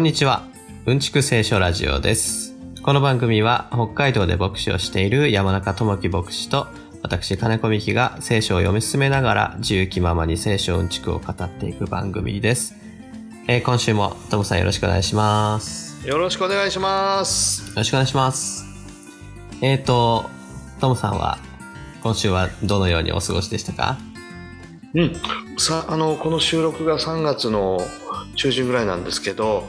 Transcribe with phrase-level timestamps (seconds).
[0.00, 0.44] こんにちは。
[0.86, 2.56] うんちく聖書ラジオです。
[2.82, 6.68] この番組は北海道で牧師をしている山中智樹牧師と
[7.02, 12.74] 私金子美希が聖書を読み進めながら自由気ままに聖書うんちくを語っていく番組です。
[13.46, 16.08] えー今週もトムさんよろしくお願いします。
[16.08, 17.68] よろしくお願いします。
[17.68, 18.64] よろしくお願いします。
[19.60, 20.30] えっ、ー、と、
[20.80, 21.36] トムさんは
[22.02, 23.98] 今週はどのようにお過ごしでしたか？
[24.94, 25.12] うん、
[25.58, 27.80] さあのこの収録が3月の
[28.34, 29.64] 中旬ぐらいなんですけど、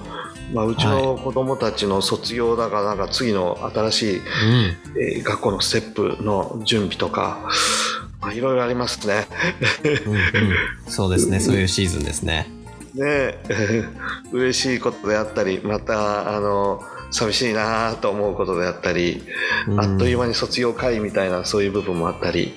[0.54, 4.24] まあ、うちの子供たちの卒業だからなんか次の新しい、うん。
[5.00, 7.50] えー学校のステップの準備とか、
[8.20, 9.28] まあ、いろいろありますね。
[9.84, 10.22] うんうん、
[10.88, 11.40] そうですね。
[11.40, 12.48] そういうシーズンですね。
[12.94, 13.86] ねえ
[14.34, 19.24] 嬉しいことであったりまたあの寂しいなと思うことであったり、
[19.68, 22.54] うんあっという間に卒業会みたいなそういう部分もあったり、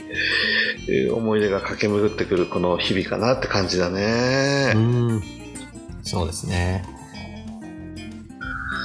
[0.88, 4.72] えー思い出が駆け巡ってくるこの日々かなって感じだね。
[4.74, 5.22] うん。
[6.02, 6.84] そうですね。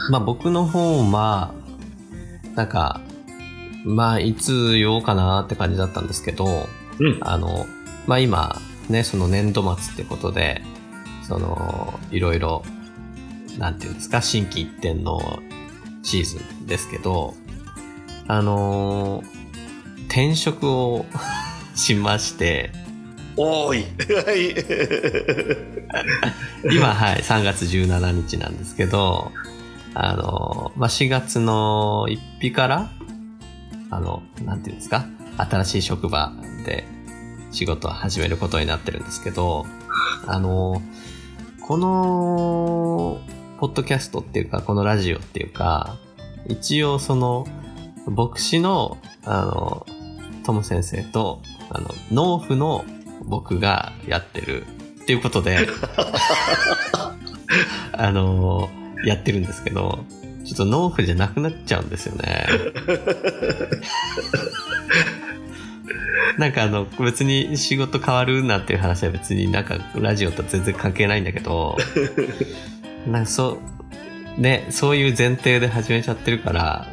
[0.09, 1.53] まあ僕の方は、
[2.55, 3.01] なんか、
[3.85, 6.67] まあいつ言おうかなって感じだったんですけど、
[6.99, 7.17] うん。
[7.21, 7.65] あの、
[8.07, 10.61] まあ今、ね、その年度末ってことで、
[11.27, 12.63] その、いろいろ、
[13.57, 15.39] なんていうんですか、新規一点の
[16.03, 17.35] シーズンですけど、
[18.27, 19.39] あのー
[20.09, 21.05] 転職を
[21.75, 22.71] しまして、
[23.37, 23.85] おーい。
[24.25, 24.33] は
[26.71, 26.75] い。
[26.75, 29.31] 今、はい、3月17日なんですけど、
[29.93, 32.91] あの、まあ、4月の1日から、
[33.89, 35.05] あの、なんていうんですか、
[35.37, 36.33] 新しい職場
[36.65, 36.85] で
[37.51, 39.65] 仕事を始めることになってるんですけど、
[40.27, 40.81] あの、
[41.67, 43.19] この、
[43.59, 45.97] ポッドキャストっていうか、このラジオっていうか、
[46.47, 47.45] 一応その、
[48.05, 49.85] 牧師の、あの、
[50.45, 52.85] トム先生と、あの、農夫の
[53.23, 54.65] 僕がやってる
[55.01, 55.67] っていうことで、
[57.93, 58.69] あの
[59.05, 60.05] やってるんですけど、
[60.45, 62.45] ちょっと農夫じゃなくなっちゃうんですよね。
[66.37, 71.77] なんかあの、別に仕事変わるなんていう話は別になんかラジオと全然関係ないんだけど、
[73.05, 73.59] なんかそ
[74.37, 76.87] う、ね、そういう前提で始めちゃってるから、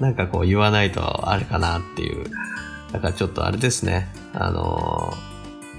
[0.00, 2.24] なんかこう言わないとあれかなっていう。
[2.92, 5.12] だからちょっとあれですね、あの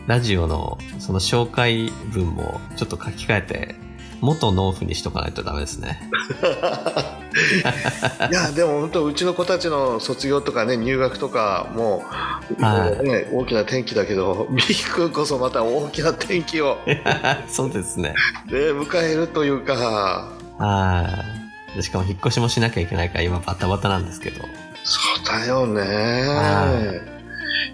[0.07, 3.86] ラジオのその紹介文もちょっと書き換えて、
[4.21, 6.09] 元農夫にしとかないとダメですね。
[8.31, 12.03] いやでも本当うちの子たちの卒業とかね入学とかも
[12.59, 16.77] う、はいね、大きな転機だけど ミー君こそまた大きな転機を、
[17.47, 18.15] そうですね。
[18.47, 21.23] ね、迎えるというかは
[21.73, 21.75] い。
[21.75, 24.41] でしかも引っ越しもしなきゃいけないから今バタバタなんですけど。
[24.83, 27.17] そうだよねは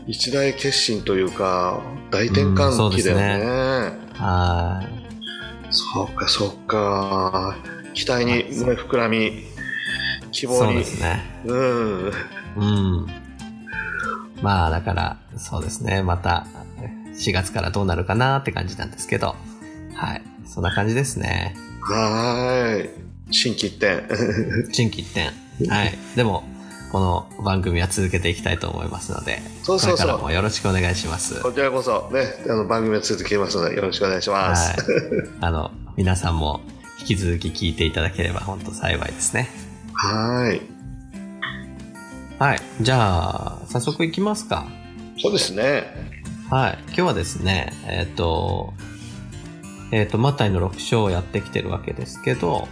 [0.08, 1.80] 一大決心というか
[2.12, 5.03] 大転換期だよね,、はい。
[5.74, 7.58] そうかそうか
[7.94, 9.44] 期待に胸膨らみ
[10.32, 11.22] 希望そうにですね。
[11.46, 12.12] うん
[12.58, 13.08] うん。
[14.42, 16.04] まあだから、そうですね。
[16.04, 16.46] また
[17.14, 19.36] 4月からどうなるかなって感じなんですけど。
[19.94, 20.22] はい。
[20.46, 21.56] そんな感じですね。
[21.82, 22.90] はーい
[23.32, 24.04] 心機一転
[24.72, 25.32] 新規一点。
[25.70, 25.98] はい。
[26.16, 26.44] でも、
[26.94, 31.42] この番組は続けていきたいと思いますので、そうそうそうこれからもよろしくお願いします。
[31.42, 35.28] こちらこそねあの番組を続けますのでよろしくお願いします、はい。
[35.42, 36.62] あの、皆さんも
[37.00, 39.50] 引き続き聞いていただければ本当幸いですね。
[39.96, 40.62] はーい
[42.38, 42.62] はい。
[42.80, 44.68] じゃあ、早速いきますか。
[45.20, 45.86] そうですね
[46.52, 46.78] はい。
[46.90, 48.72] 今日はですね、えっ、と、
[49.92, 52.68] えっ、と、マタイの6章をやってきてるわけですけど、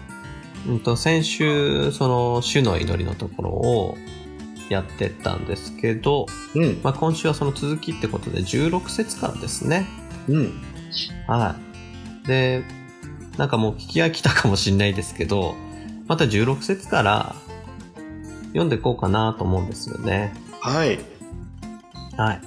[0.68, 3.98] うんと、先週、その、主の祈りのところを
[4.72, 9.88] やってったんですけど、うんまあ、今週はその続きってことで16節からですね。
[10.28, 10.62] うん
[11.28, 11.56] は
[12.24, 12.28] い。
[12.28, 12.64] で、
[13.38, 15.56] なんかもう聞き飽きたかもしれないですけど、
[16.08, 17.35] また16節から
[18.47, 20.34] 読んでいこうかなと思うんですよね。
[20.62, 21.00] はい
[22.17, 22.41] はい。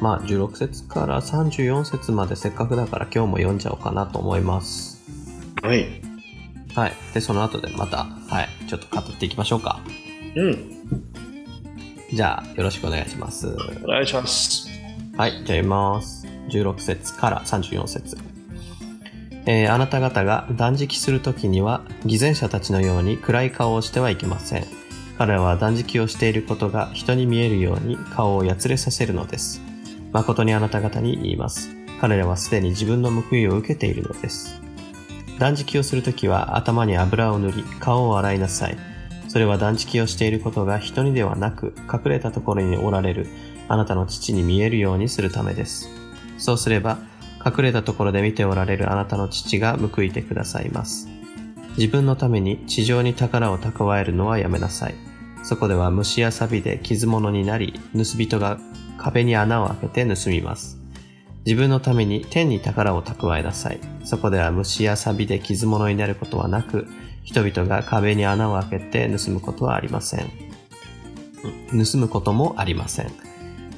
[0.00, 5.02] まあ、16節から34節までせっかくだから今日も読んじゃおうかなと思います。
[5.62, 5.86] はい
[6.74, 6.92] はい。
[7.12, 9.80] で、その後でまた、はい、ちょっと語っていきましょうか。
[10.36, 11.27] うん
[12.12, 13.48] じゃあ、よろしくお願いします。
[13.84, 14.68] お願いします
[15.16, 16.26] はい、じゃあ読みます。
[16.48, 18.16] 16節から34節
[19.44, 24.66] えーあなた方が断食するときには、偽善者たちのように暗い顔をしてはいけません。
[25.18, 29.60] 彼らは断食をしていることが人に見えるように顔をやつれさせるのです。
[30.12, 31.70] 誠にあなた方に言います。
[32.00, 34.60] 彼らはすでに自分の報いを受けているのです。
[35.38, 38.78] 断食をするときは頭に油を塗り、顔を洗いなさい。
[39.28, 43.28] それは断食をしていることが人にではなく、隠れたところにおられる
[43.68, 45.88] あなたの父に見えるようにするためです。
[46.38, 46.98] そうすれば、
[47.44, 51.08] 隠れたところで見ておられるあなたの父が報いてくださいます。
[51.76, 54.94] 自分のために地上に宝を蓄えるのはやめなさい。
[55.44, 58.58] そこでは虫や錆で傷物になり、盗人が
[58.96, 60.78] 壁に穴を開けて盗みます。
[61.46, 63.80] 自分のために天に宝を蓄えなさい。
[64.04, 66.88] そこでは虫や錆で傷物になることはなく、
[67.28, 70.30] 人々が壁に穴を開けて盗むことはありません。
[71.70, 73.12] 盗むこともありません。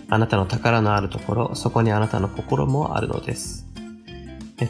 [0.09, 3.67] あなたの宝のあるところ、そこにあなたの心もあるのです。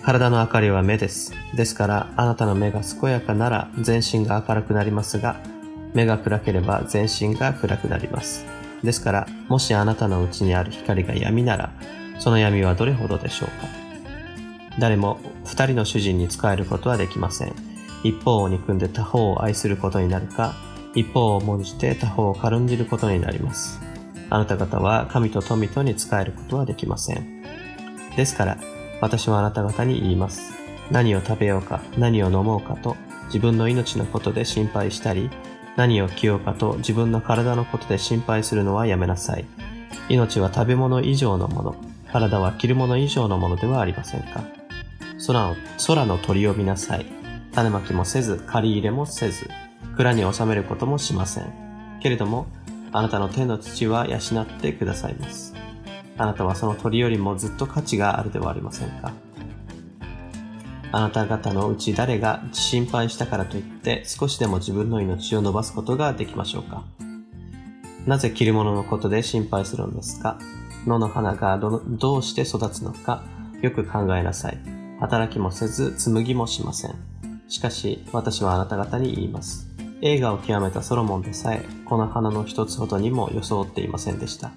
[0.03, 1.35] 体の明かりは目です。
[1.55, 5.39] ですから、あなたの目が健やかなら全身が明るくなりますが、
[5.93, 8.47] 目が暗ければ全身が暗くなります。
[8.83, 11.71] ですから、もしあなたのうちにある光が闇なら、
[12.19, 13.69] その闇はどれほどでしょうか
[14.79, 17.70] 誰も二人の主人に仕えることはできません。
[18.03, 20.55] 一方を憎んで他方を愛することになるか、
[20.95, 23.81] 一方を重んじて他方を軽んじることになります。
[24.31, 27.43] あなた方は神と富とに仕えることはできません。
[28.17, 28.59] ですから、
[29.01, 30.53] 私はあなた方に言います。
[30.91, 35.31] 何を食べようか、何を飲もうかと、自分の命のことで心配したり、
[35.77, 39.45] 何を着ようかと自分の体のことで心配するのはやめなさい。
[40.09, 41.77] 命は食べ物以上のもの、
[42.13, 44.43] 体は着るもの以上のものではありませんか。
[45.27, 45.57] 空の
[45.87, 47.20] 空の鳥を見なさい。
[47.53, 49.49] 種まきもせず、借り入れもせず、
[49.97, 51.99] 蔵に収めることもしません。
[52.01, 52.47] けれども、
[52.93, 55.55] あなたの天の父は養ってくださいます。
[56.17, 59.13] あなたはその鳥よりもずっと価値があるではありませんか。
[60.93, 66.85] あなた方のうち誰が心配したからといって少しでも自分の命を伸ばすことができましょうか
[68.07, 70.41] なぜ着るもののことで心配するのですか
[70.87, 73.23] 野の花がどどうして育つのか
[73.63, 74.59] よく考えなさい。
[75.01, 77.10] 働きもせず紡ぎもしません。
[77.51, 79.69] しかし私はあなた方に言います。
[80.03, 84.53] 映画を極めたソロモンでさえこの花の一つほどにも装っていませんでした。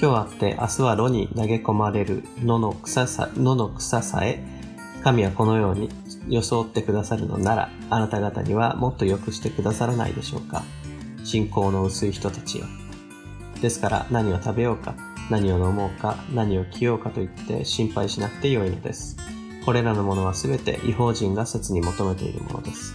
[0.00, 4.44] 今日あって明日は炉に投げ込まれる野の草さ野の草さえ
[5.02, 5.88] 神はこのように
[6.28, 10.62] 装ってくださるのなら、あなた方にはもっと良くしてくださらないでしょうか。
[11.24, 12.66] 信仰の薄い人たちよ。
[13.62, 14.94] ですから何を食べようか、
[15.30, 19.16] 何を飲もうか、何を着ようかと言って心配しなくてよいのです。
[19.64, 22.94] これらのものはすべて違法人が切に求めているものです。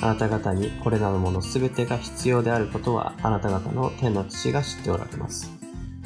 [0.00, 5.50] あなた方にこれらのものすべてが必要であることはあなた方の天の父が知っておられます。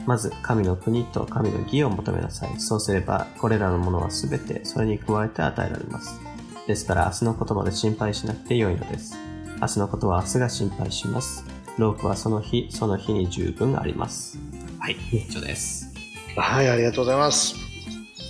[0.06, 2.60] まず神の国と神の義を求めなさい。
[2.60, 6.20] そうすれば、これらのものはすべてそれに加えて与えられます。
[6.66, 9.16] ですから明日のことまで心配しなくてよいのです。
[9.60, 11.44] 明日のことは明日が心配します。
[11.78, 14.38] ロークはその日、その日に十分あります。
[14.78, 15.92] はい、 以上です。
[16.36, 17.54] はい、ありがとうございます。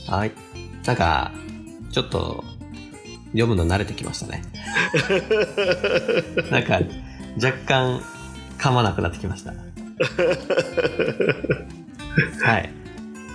[0.09, 0.33] はい。
[0.85, 1.33] なんか、
[1.97, 2.45] ちょっと、
[3.29, 4.43] 読むの慣れてきましたね。
[6.53, 6.81] なんか、
[7.43, 8.03] 若干、
[8.59, 9.55] 噛まなくなってきました。
[12.45, 12.69] はい。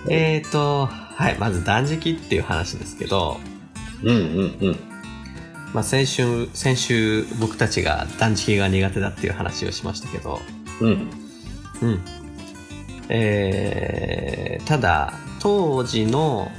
[0.10, 3.40] えっ、ー、と、はい、まず断食っていう話ですけど、
[4.04, 4.80] うんうんうん。
[5.74, 10.40] まあ先週、先週僕たちが断食が苦手だっていう話をしましたけど、
[10.81, 11.10] うん。
[11.81, 12.00] うん。
[13.10, 16.52] えー、ただ、当時の、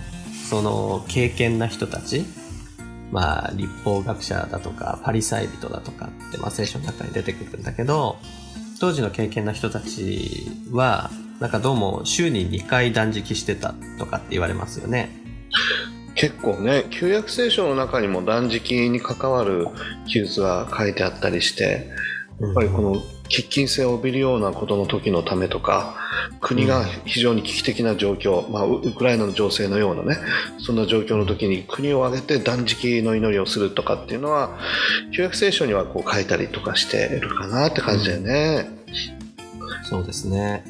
[0.52, 2.26] その、経験な人たち、
[3.10, 8.18] まあ、立法学者だとか、パリサイ人だとかって、まあ、聖書の中に出てくるんだけど、
[8.78, 15.08] 当時の経験な人たちは、なんかどうも週に2回断食してたとかって言われますよね。
[16.16, 19.68] 結構ね、旧約聖書の中にも断食に関わる
[20.06, 21.88] 記述が書いてあったりして、
[22.40, 25.96] やっぱりこの喫緊性を帯びるようなことの時のためとか
[26.40, 30.18] 国が非常に危機的な状況、まあ、ウクライナの情勢のようなね
[30.58, 34.58] そんな状況の時に国を挙げて断食の祈りをするとかっていうのは
[35.16, 38.68] 旧約聖書にはこう書いたりとかしてるかなって感じだよね。
[39.58, 40.64] うん、そうですね。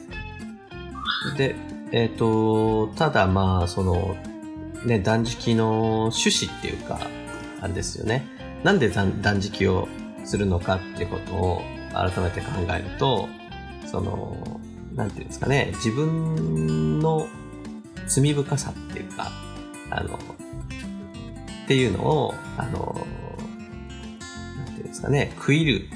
[1.37, 1.57] で、
[1.91, 4.17] えっ、ー、とただまあその
[4.85, 7.01] ね断食の趣旨っていうか
[7.61, 8.25] あれですよね。
[8.63, 9.89] なんで断食を
[10.25, 11.63] するのかってことを
[11.93, 13.29] 改めて考えると、
[13.87, 14.61] その、
[14.95, 17.27] なんていうんですかね、自分の
[18.07, 19.31] 罪深さっていうか、
[19.91, 23.07] あの、っていうのを、あの、
[24.59, 25.89] なんていうんですかね、食いる、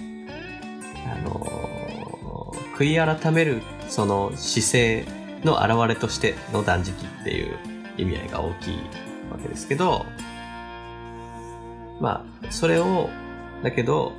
[1.06, 5.04] あの、悔い改めるその姿勢
[5.44, 7.56] の表れとしての断食っていう
[7.96, 8.74] 意味合いが大きい
[9.30, 10.04] わけですけど、
[12.00, 13.08] まあ、それを
[13.62, 14.12] だけど、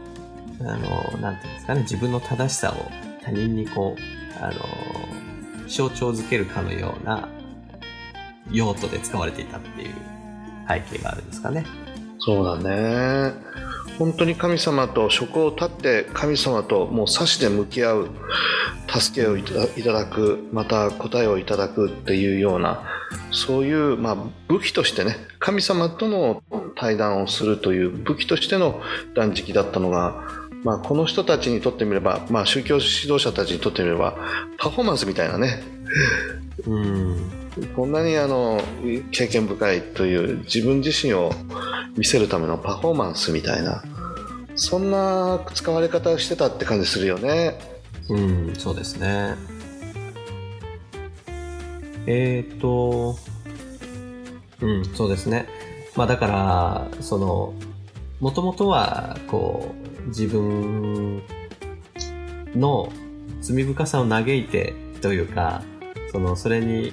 [0.61, 2.91] あの、なんていうんですかね、自分の正しさを
[3.23, 4.55] 他人にこう、あの、
[5.67, 7.29] 象徴づけるかのような
[8.51, 9.93] 用途で使われていたっていう
[10.67, 11.65] 背景があるんですかね。
[12.19, 13.33] そうだね。
[13.97, 18.09] 本当に神様と職を立って神様ともう差しで向き合う
[18.87, 19.53] 助けをいた
[19.91, 22.83] だくまた答えをいただくっていうような
[23.31, 26.43] そういう、まあ、武器としてね神様との
[26.75, 28.81] 対談をするという武器としての
[29.15, 30.23] 断食だったのが、
[30.63, 34.17] まあ、この人たちにとってみれば、まあ、宗教指導者たちにとってみれば
[34.57, 35.61] パフォーマンスみたいなね
[36.65, 37.31] うん。
[37.75, 38.61] こんなにあの
[39.11, 41.31] 経験深いという自分自身を
[41.95, 43.83] 見せるためのパフォーマンスみたいな
[44.57, 47.59] そんな使われ方をしてたって感じするよね。
[48.09, 49.35] うん、そうですね。
[52.07, 53.15] えっ、ー、と、
[54.61, 55.47] うん、そうですね。
[55.95, 57.53] まあだから、その、
[58.19, 61.21] もともとは、こう、自分
[62.55, 62.91] の
[63.41, 65.61] 罪深さを嘆いてというか、
[66.11, 66.91] その、それに、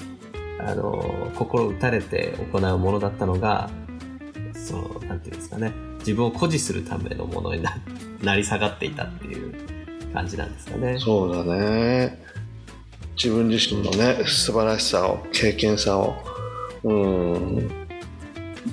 [0.59, 3.71] あの、心打たれて行うものだったのが、
[4.53, 5.73] そう、なんていうんですかね。
[6.05, 7.77] 自分を誇示するためのものにな
[8.23, 9.55] なり下がっていたっていう
[10.13, 10.99] 感じなんですかね。
[10.99, 12.23] そうだね
[13.17, 16.15] 自分自身のね素晴らしさを経験さを
[16.83, 17.71] うん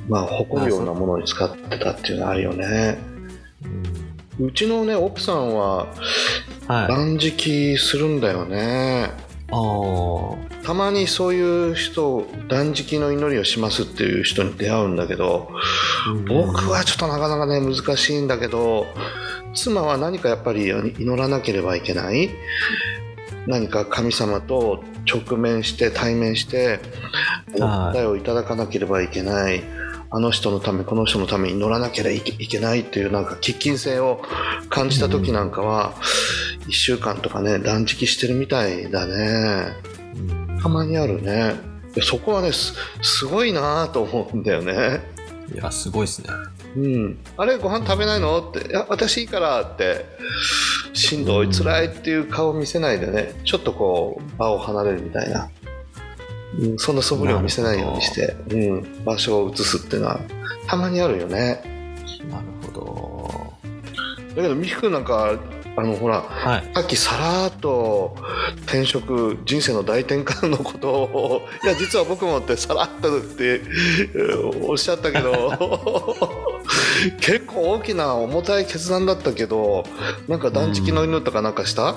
[0.09, 2.97] まあ誇るようなものに使ってたっていうのはあるよね
[4.39, 5.87] うんうちのね奥さんは
[6.67, 6.87] はい。
[6.87, 9.11] 断食するんだよね。
[9.51, 10.65] ああ。
[10.65, 15.49] たまにそういう人断食の祈りをしますっていう人に出会うんだけど
[16.27, 18.85] 僕はちょっとなかなかね難しいんだけど
[19.53, 22.29] 妻は何かやっぱり祈らなければいけない？
[23.47, 26.79] 何か神様と直面して対面して
[27.59, 27.95] はい。
[27.95, 29.63] 答えをいただかなければいけない
[30.11, 34.21] あの人のためこの人のために祈らなければいけないっていうなんか喫緊性を
[34.69, 35.93] 感じた時なんかは
[36.67, 39.73] 1週間とかね断食してるみたいだね。
[40.15, 40.59] うん。
[40.61, 41.55] たまにあるね。
[42.01, 45.01] そこはねすすごいなと思うんだよね。
[45.53, 46.29] いや、すごいですね。
[46.77, 48.39] うん、あれご飯食べないの？
[48.39, 50.05] って「いや私いいから」って。
[50.93, 53.33] しんどい辛いっていう顔を見せないでね。
[53.45, 55.49] ちょっとこう場を離れるみたいな、
[56.59, 60.19] うん、そんな素振りを見せないようにして、うん、場所を移すっていうのは
[60.67, 61.61] たまにあるよね
[62.29, 62.61] なるほ
[64.35, 65.37] だけど美樹君なんか
[65.77, 66.27] あのほらど。
[66.27, 66.71] はい。
[66.73, 68.15] さっきさらっと
[68.63, 75.53] 転職人生の大転換のことをいや実は僕もってさらっとってえーおっしゃったけど
[77.19, 79.85] 結構大きな重たい決断だったけど
[80.27, 81.95] なんか断食の犬とかなんかした、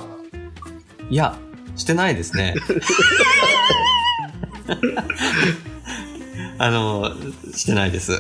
[1.10, 1.36] いや、
[1.76, 2.54] してないですね。
[6.58, 7.10] あの、
[7.52, 8.12] してないです。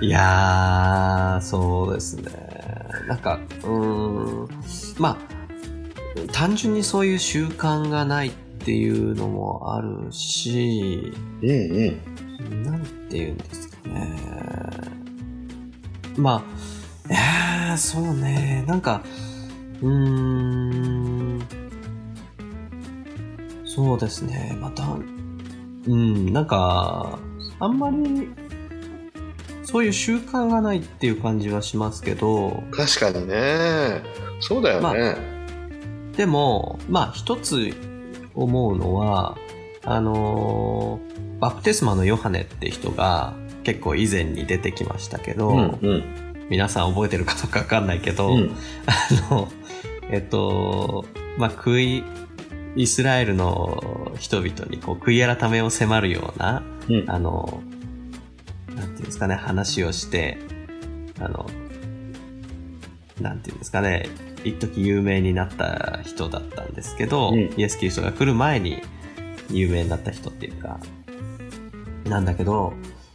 [0.00, 2.32] いやー、そうですね。
[3.06, 4.48] なんか、うーん、
[4.98, 5.18] まあ、
[6.32, 14.10] 単純にそういう習慣がないっていうのもあるし、うんうんなんて言うんですかね。
[16.16, 16.42] ま
[17.08, 17.12] あ、
[17.70, 18.64] えー、そうね。
[18.66, 19.02] なんか、
[19.82, 21.15] うーん、
[23.76, 24.56] そうですね。
[24.60, 24.84] また、
[25.86, 27.18] うん、なんか、
[27.60, 28.28] あんまり、
[29.62, 34.02] そういう習慣がないっていう感じはしますけど、確かにね。
[34.40, 37.72] そうだよね、までも、まあ一つ
[38.34, 39.36] 思うのは、
[39.84, 46.46] あのーバプテスマのヨハネって人が結構以前に出てきましたけど、うんうん。
[46.48, 48.56] 皆さん覚えてるかどうかわかんないけど、うん。
[48.86, 49.48] あの、
[50.10, 51.04] えっと、
[51.36, 52.04] まあ、食い、
[52.76, 57.10] イスラエルの人々にこう悔い改めを迫るような、うん。
[57.10, 57.62] あの、
[58.68, 60.38] なんていうんですかね、話をして、
[61.18, 61.48] あの、
[63.20, 64.08] なんていうんですかね、
[64.44, 67.54] 一時有名になった人だったんですけど、うん。
[67.56, 68.82] イエス・キリストが来る前に
[69.50, 70.78] 有名になった人っていうか、
[72.04, 72.74] なんだけど、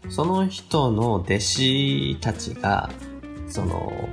[0.09, 2.89] その人の弟子たちが、
[3.47, 4.09] その、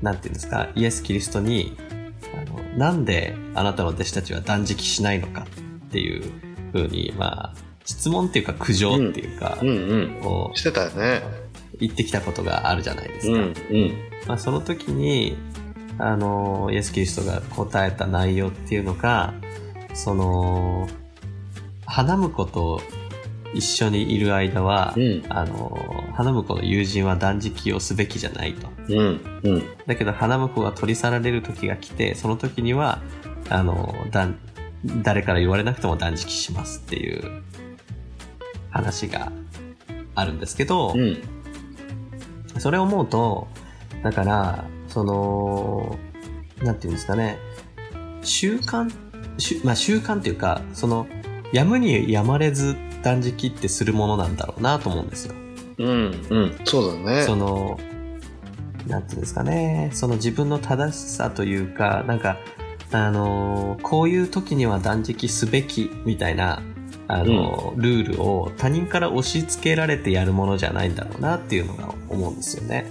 [0.00, 1.76] なんていうんですか、イエス・キリストに、
[2.76, 5.46] なんであなたの弟子たちは断食しないのか
[5.86, 6.30] っていう
[6.72, 7.54] ふうに、まあ、
[7.84, 9.68] 質問っていうか苦情っていうか、うん。
[9.68, 11.22] うんこしてたよね。
[11.74, 13.32] う言ってきたことがあるじゃないですか。
[13.32, 13.92] うんうん。
[14.26, 15.36] まあ、その時に、
[15.98, 19.34] あの、イエス・キリストが答えた内容っていうのが、
[19.94, 20.88] その、
[21.86, 22.80] 花婿と
[23.56, 25.24] 一緒にいる間は、うん。
[25.30, 28.68] あの、花婿の友人は断食をすべきじゃないと。
[28.88, 29.62] うんうん。
[29.86, 33.00] だけど花婿が取り去られる時が来て、その時には、
[33.48, 34.28] あの、だ
[35.02, 37.42] 誰から言われなくても断食しますっていう
[38.70, 39.32] 話が
[40.14, 41.22] あるんですけど、うん。
[42.58, 43.48] それを思うと、
[44.02, 45.98] だから、その、
[46.62, 47.38] なんていうんですかね、
[48.20, 48.92] 習慣、
[49.64, 51.06] まあ習慣っていうか、その、
[51.52, 55.34] やむにやまれず断食ってするものなんだろうなと思うんですよ。
[55.78, 56.58] うんうん。
[56.64, 57.22] そうだね。
[57.22, 57.78] その、
[58.88, 62.36] なんていうんですかね、その自分の正しさというか、なんか、
[62.90, 66.62] あの、こういう時には断食すべきみたいな、
[67.06, 72.86] あの、ルールを他人から押し付けられてやるものじゃないんだろうなっていうのが思うんですよね。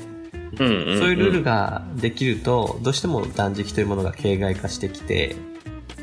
[0.57, 0.99] うんうんうん。
[0.99, 5.35] そういうルールができると、どうしても断食というものが形骸化してきて、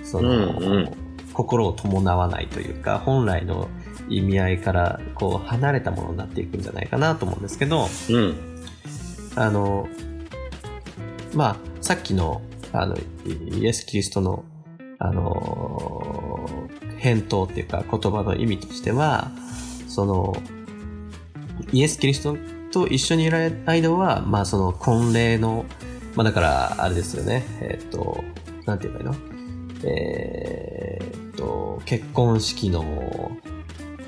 [0.04, 0.92] その、うんうん。
[1.32, 3.68] 心を伴わないというか、本来の
[4.08, 8.34] 意味合いからこう離れたものになっていくんじゃないかなと思うんですけど、うん
[9.34, 9.88] あの、
[11.34, 12.96] まあ、さっきの、あの、
[13.26, 14.44] イエス・キリストの、
[14.98, 16.68] あの、
[16.98, 19.30] 返答っていうか言葉の意味としては、
[19.88, 20.36] その、
[21.72, 22.36] イエス・キリスト
[22.72, 25.64] と一緒にいられる間は、まあ、その婚礼の、
[26.14, 28.22] まあ、だから、あれですよね、えっと、
[28.66, 29.32] なんて言えばいいの？
[29.84, 33.32] えーっと、結婚式の、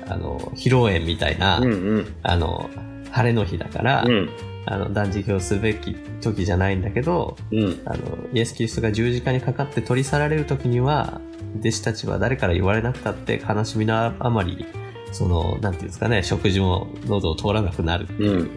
[0.07, 2.15] あの、披露宴みたいな、うんうん。
[2.23, 2.69] あの、
[3.11, 4.29] 晴れの日だから、うん。
[4.67, 7.81] あの、断食をすべき時じゃないんだけど、うん。
[7.85, 11.21] あの、イエス・キリストが十字架にかかって取り去られる時には、
[11.59, 14.65] 弟子たちは誰から言われなくたって悲しみのあまり、
[15.11, 18.49] その、なんていうんですかね、食事も喉を通らなくなるっていう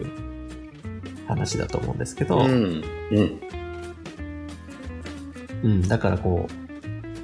[1.27, 2.83] 話だと思うんですけど、うん。
[3.11, 3.39] うん。
[5.61, 6.58] うん、だからこう、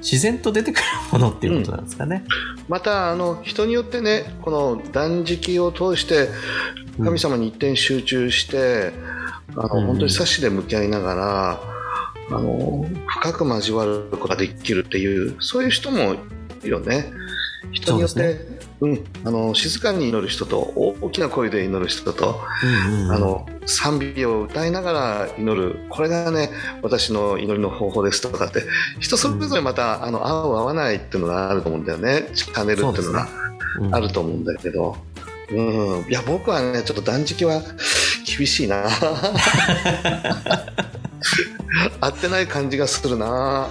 [0.08, 2.22] 自然と出てくるものっていうことなんですかね。
[2.68, 6.28] またあの人によってねこの断食を通して
[7.02, 8.92] 神様に一点集中して、
[9.56, 11.60] あのうん本当に差しで向き合いながら
[12.30, 12.86] あの
[13.20, 16.18] 深く交わることができるっていうそういう人もい
[16.62, 17.10] るよね。
[17.72, 18.18] 人によってそ
[18.80, 23.12] ううん、あの静かに祈る人と大きな声で祈る人と、うんうんうん。
[23.12, 25.86] あの賛美を歌いながら祈る。
[25.88, 26.50] これがね
[26.82, 28.62] 私の祈りの方法ですとかって。
[29.00, 32.28] 人それぞれまた、あの合う合わないっていうのがあると思うんだよね。
[32.34, 33.28] チャンネルっていうのが
[33.80, 33.94] うん。
[33.94, 34.96] あると思うんだけど、
[35.50, 37.62] うん、いや僕はねちょっと断食は
[38.26, 38.84] 厳しいな。
[42.00, 43.68] 合ってない感じがするな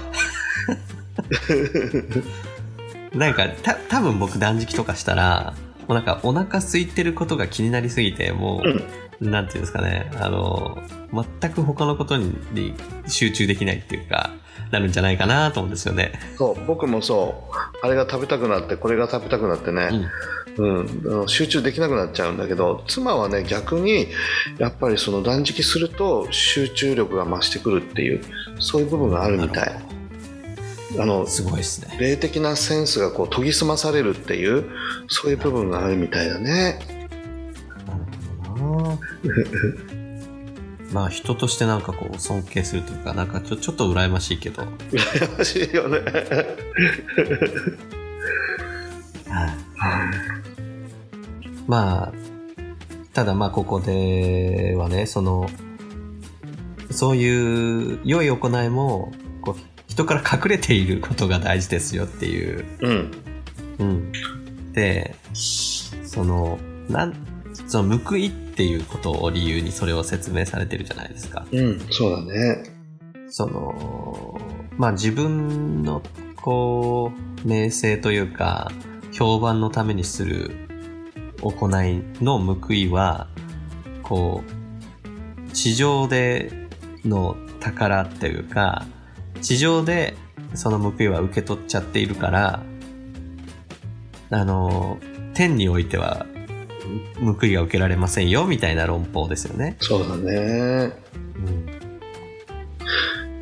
[3.15, 5.53] なんか、た、多分僕断食とかしたら、
[5.87, 8.61] もうなんかお腹空いてることが気になりすぎて、も
[9.21, 10.77] う、なんていうんですかね、あの、
[11.41, 12.35] 全く他のことに
[13.07, 14.31] 集中できないっていうか、
[14.71, 16.13] なるんじゃないかなと思うんですよね。
[16.37, 17.85] そう僕もそう。
[17.85, 20.09] あれが食べたくなってこれが食べたくなってね、
[20.57, 21.01] うん。
[21.05, 24.07] あの集中できなくなっちゃうんだけど妻はね逆に
[24.57, 28.21] やっぱりその断食すると集中力が増してくるっていう
[28.59, 29.94] そういう部分があるみたい
[30.99, 31.95] あのすごいですね。
[31.99, 34.69] 霊的なセンスがこう研ぎ澄まされるっていう
[35.07, 36.79] そういう部分があるみたいだね。
[37.85, 38.99] なるほどな。
[40.93, 45.99] まあ人としてなんかこう尊敬するというか、なんかちょちょっと羨ましいけど、羨ましいよね。
[51.67, 52.13] まあ、
[53.13, 55.49] ただまあここではね、その、
[56.91, 59.11] そういう良い行いも、
[59.95, 62.65] 人から隠れていることが大事ですよっていう。
[62.81, 63.11] うん
[63.79, 64.11] うん。
[64.73, 67.13] で、その、なん、
[67.67, 71.45] その報いっていうことを理由にそれを説明されてるじゃないですか。
[71.49, 72.63] うんそうだね
[73.29, 74.37] その、
[74.77, 76.01] まあ自分の、
[76.35, 77.13] こ
[77.45, 78.69] う、名声というか、
[79.13, 80.51] 評判のためにする
[81.41, 83.27] 行いの報いは、
[84.03, 84.43] こ
[85.47, 86.67] う、地上で
[87.05, 88.85] の宝っていうか、
[89.41, 90.15] 地上で
[90.53, 92.63] その報いは受け取っちゃっているから、
[94.31, 94.97] あの、
[95.33, 96.25] 天においては
[97.19, 99.75] 報いが受けられませんよ、みたいな論法ですよね。
[99.79, 100.33] そうだね
[101.37, 101.75] うん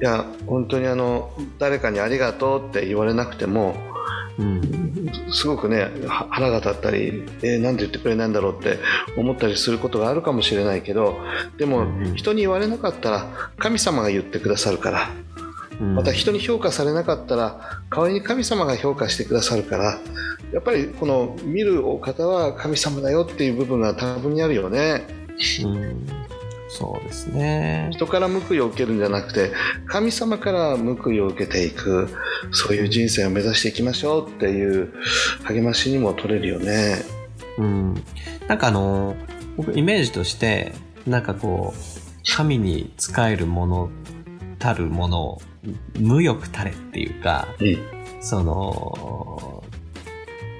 [0.01, 3.73] いや本当にあの誰かにありがとうって言われなくても
[4.37, 4.61] うん。
[5.31, 8.79] すごくねは腹が立ったり、えーなんで言ってくれないんだろうって
[9.17, 11.19] 思ったりすることがあるかもしれないけど
[11.57, 13.27] でも人に言われなかったら
[13.57, 15.42] 神様が言ってくださるからうん
[15.95, 19.99] また人に評価されなかったら代わりに神様が評価してくださるから
[20.51, 25.05] やっぱりこの見るお方は神様だよっていう部分が多分にあるよね
[25.63, 26.07] うん
[26.75, 27.89] そうですね。
[27.91, 29.51] 人から報いを受けるんじゃなくて
[29.85, 32.09] 神様から報いを受けていく
[32.51, 34.91] そういう人生を目指していきましょうっていう
[35.43, 37.03] 励ましにも取れるよね
[37.57, 38.03] うん。
[38.47, 39.15] なんかあの、
[39.57, 40.73] 僕イメージとして、
[41.05, 41.79] なんかこう、
[42.35, 43.89] 神に仕えるもの
[44.59, 45.41] たるものを
[45.99, 47.77] 無欲たれっていうか、うん。
[48.21, 49.63] その、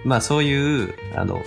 [0.06, 1.42] まあそういう、あの、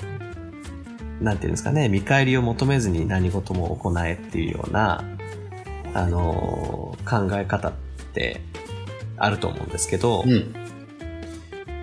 [1.20, 5.04] なんていうんですかね、見返りを求めずに何事も行えっていうような、
[5.94, 7.72] あの、考え方っ
[8.12, 8.40] て
[9.16, 10.52] あると思うんですけど、うん。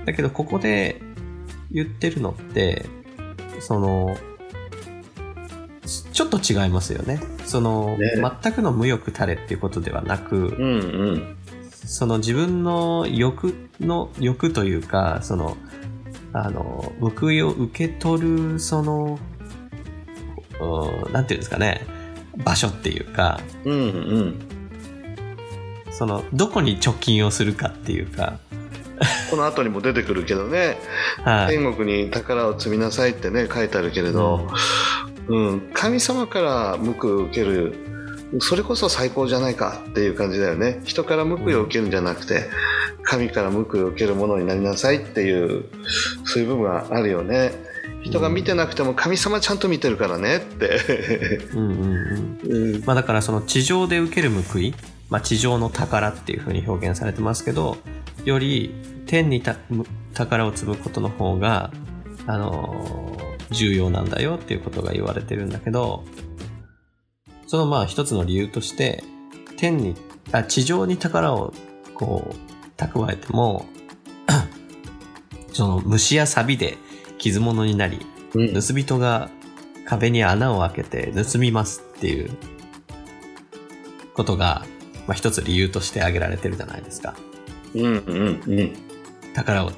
[0.05, 1.01] だけどここで
[1.71, 2.85] 言ってるのって、
[3.59, 4.15] その、
[6.13, 7.19] ちょっと違いますよね。
[7.45, 8.13] その、ね。
[8.41, 11.37] 全くの無欲たれっていうことではなく、うんうん
[11.85, 15.57] その自分の欲の、欲というか、その、
[16.33, 18.21] あの、報いを受け取
[18.53, 19.19] る、その、
[20.59, 21.85] うんなんていうんですかね、
[22.37, 24.39] 場所っていうか、うんうん。
[25.91, 28.39] その、どこに貯金をするかっていうか、
[29.29, 30.77] この後にも出てくるけどね、
[31.23, 31.57] はい。
[31.57, 34.47] 天国に宝を積みなさいってね、書いてあるけれど、
[35.27, 37.75] うん、神様から報いを受ける、
[38.39, 40.81] それこそ最高じゃないかっていう感じだよね。
[40.85, 42.49] 人から報いを受けるんじゃなくて、
[43.03, 45.65] 神から報いを受けるものになりなさいっていう、
[46.25, 47.51] そういう部分があるよね。
[48.03, 50.79] 人が見てなくても神様ちゃんと見てるからねって。
[51.53, 52.73] うんうんうん。
[52.75, 54.73] うんまあだからその地上で受ける報い、
[55.09, 57.77] まあ地上の宝っていうふうに表現されてますけど、
[58.25, 58.73] より
[59.05, 59.41] 天に
[60.13, 61.71] 宝を積むことの方が、
[62.25, 66.03] あのー重要なんだよっていうことが言われてるんだけど、
[67.53, 69.03] そのまあ一つの理由として、
[69.57, 69.93] 天に、
[70.31, 71.53] あ、地上に宝を
[71.93, 73.67] こう蓄えても、
[75.53, 76.79] その虫や錆で
[77.19, 77.99] 傷物になり、
[78.33, 79.29] うん盗人が
[79.85, 82.31] 壁に穴を開けて盗みますっていう
[84.15, 84.65] ことが、
[85.05, 87.13] まあ、一つ理由として挙げられてるじゃないですか。
[87.75, 88.73] うんうんうん。
[89.35, 89.71] 宝を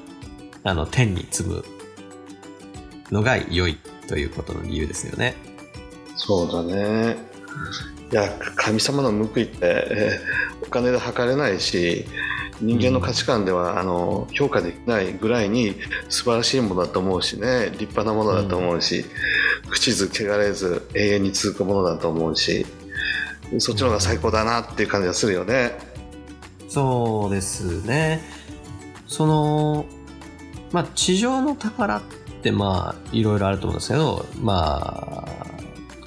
[0.64, 1.66] あの天に積む
[3.12, 5.36] のが良いということの理由ですよね。
[6.16, 7.35] そうだね。
[8.12, 12.06] いや、神様の報いって、えーお金で測れないし、
[12.62, 15.76] 人間の価値観では、あの評価できないぐらいに
[16.10, 19.06] 素晴らしいものだと思うしね、立派なものだと思うし、
[19.70, 22.66] 口ず汚れず永遠に続くものだと思うし、
[23.60, 25.78] そっちの方が最高だなっていう感じがするよね。
[26.68, 28.22] そうですね。
[29.08, 29.86] その、
[30.72, 32.02] まあ地上の宝っ
[32.42, 35.55] てまあいろいろあると思うんですけど、まあ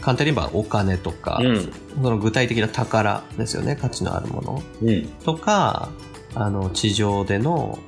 [0.01, 4.63] 簡単に言えばお金とか、うんその具体的な宝ですよね、価値のあるもの。
[4.83, 5.09] うん。
[5.25, 5.91] とか、
[6.35, 7.79] あの、地上での、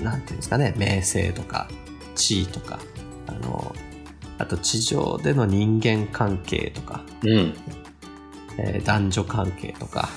[0.00, 1.68] なんていうんですかね、名声とか、
[2.14, 2.78] 地位とか、
[3.26, 3.74] あの、
[4.38, 7.54] あと地上での人間関係とか、うん。
[8.58, 10.08] えー男女関係とか、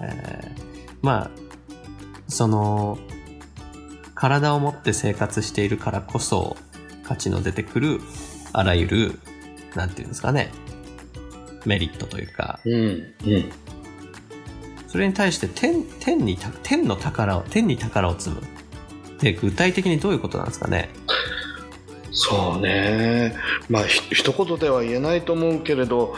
[0.00, 0.62] えー
[1.02, 1.30] まあ、
[2.28, 2.98] その、
[4.14, 6.56] 体を持って生活しているからこそ、
[7.04, 8.00] 価値の出てくる、
[8.52, 9.18] あらゆる、
[9.74, 10.50] なんていうんですかね、
[11.64, 12.72] メリットというか、うん。
[12.74, 13.52] うん。
[14.88, 18.44] それに対して天天にた天の宝を天に宝を積むっ
[19.18, 20.90] て具体的にどういうことなんですかね？
[22.10, 23.34] そうね。
[23.68, 26.14] まあ、ひ一言では言えないと思うけれど、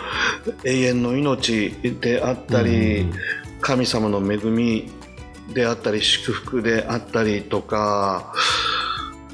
[0.65, 3.13] 永遠の命であったり、うん
[3.67, 4.91] 神様の恵み
[5.55, 8.35] であったり祝福であったりとか、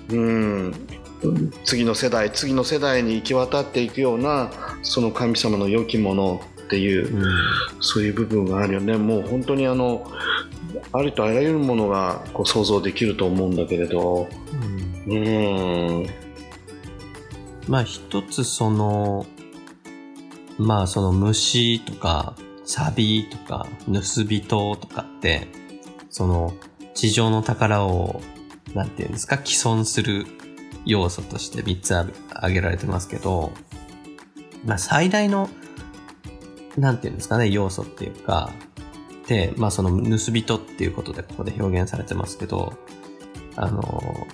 [0.09, 0.73] うん、
[1.65, 7.25] 次の世代次の世代に行き渡っていくようなその神様の良きものっていう、うん。
[7.81, 8.97] そういう部分があるよね。
[8.97, 10.11] もう本当にあの
[10.93, 14.29] ありとあらゆるものがこう想像できると思うんだけれど。
[15.07, 15.13] うん。
[15.13, 16.07] うん。
[17.69, 19.27] まあ一つその
[20.59, 25.49] まあその虫とかサビとか盗人とかって
[26.11, 26.55] その
[26.95, 28.21] 地上の宝を
[28.75, 30.27] なんていうんですか既存する
[30.85, 33.53] 要素として3つ挙げられてますけど、
[34.65, 35.49] まあ最大の
[36.77, 38.51] なんていうんですかね要素っていうか
[39.27, 42.75] でまあその盗人っていうことでここで表現されてますけど
[43.57, 44.27] あの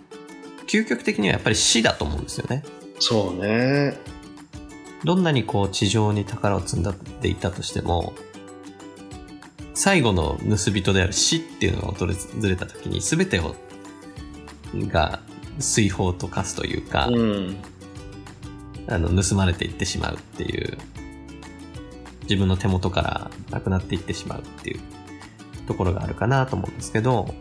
[0.67, 2.65] 究極的にはやっぱり死だと思うんですよね。
[2.99, 3.99] そうね
[5.05, 8.15] どんなにこう地上に宝を積んだっていたとしても、
[9.75, 13.55] 最後の盗人である死っていうのが訪れた時に全てを、
[14.75, 15.21] が
[15.61, 17.57] 水泡と化すというか、うん
[18.88, 20.79] あの、盗まれていってしまうっていう、
[22.22, 24.81] 自分の手元からなくなっていってしまうっていう
[25.66, 27.35] ところがあるかなと思うんですけど、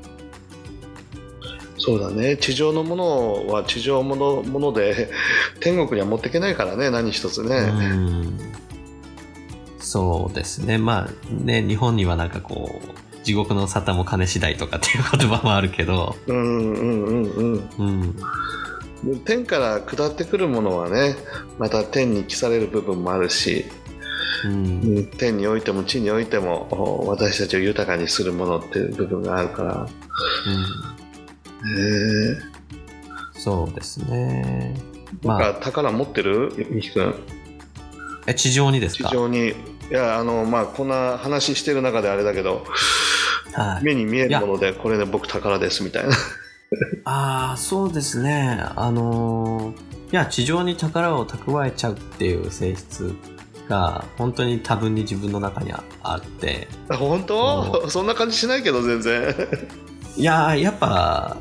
[1.78, 2.36] そうだね。
[2.38, 5.12] 地上のものは地上ものもので
[5.62, 8.40] 天国には持っていけないからね何一つね、うん。
[9.80, 10.80] そうですね。
[10.80, 17.70] まあね、日本にはなんかこう、地獄の沙汰も金次第とかっていう言葉もあるけど、うんうんうんうん。
[17.78, 18.16] うん。
[19.26, 21.16] 天から下ってくるものはね
[21.60, 23.66] また天に帰される部分もあるし、
[24.46, 24.52] うん。
[24.54, 29.88] うん天においても地においてもお私たちを豊かにするものっていう部分があるから。
[31.68, 31.82] へ
[32.32, 32.38] え
[33.40, 34.76] そうですね。
[35.24, 36.52] なんまあ、か宝持ってる？
[36.72, 37.16] みきくん。
[38.28, 39.10] え、地上にですか？
[39.10, 39.50] 地上に。
[39.50, 39.54] い
[39.92, 42.66] やあのまあこんな話してる中であれだけど
[43.54, 43.84] はい。
[43.84, 46.16] 目に見えるものでこれで僕宝ですみたいな
[47.06, 48.64] ああ、そうですね。
[48.76, 53.16] あのーいや、地上に宝を蓄えちゃうっていう性質
[53.68, 56.68] が本当に多分に自分の中にああって。
[56.90, 57.90] あ本当？
[57.90, 59.36] そんな感じしないけど全然。
[60.16, 61.38] いやーやっぱ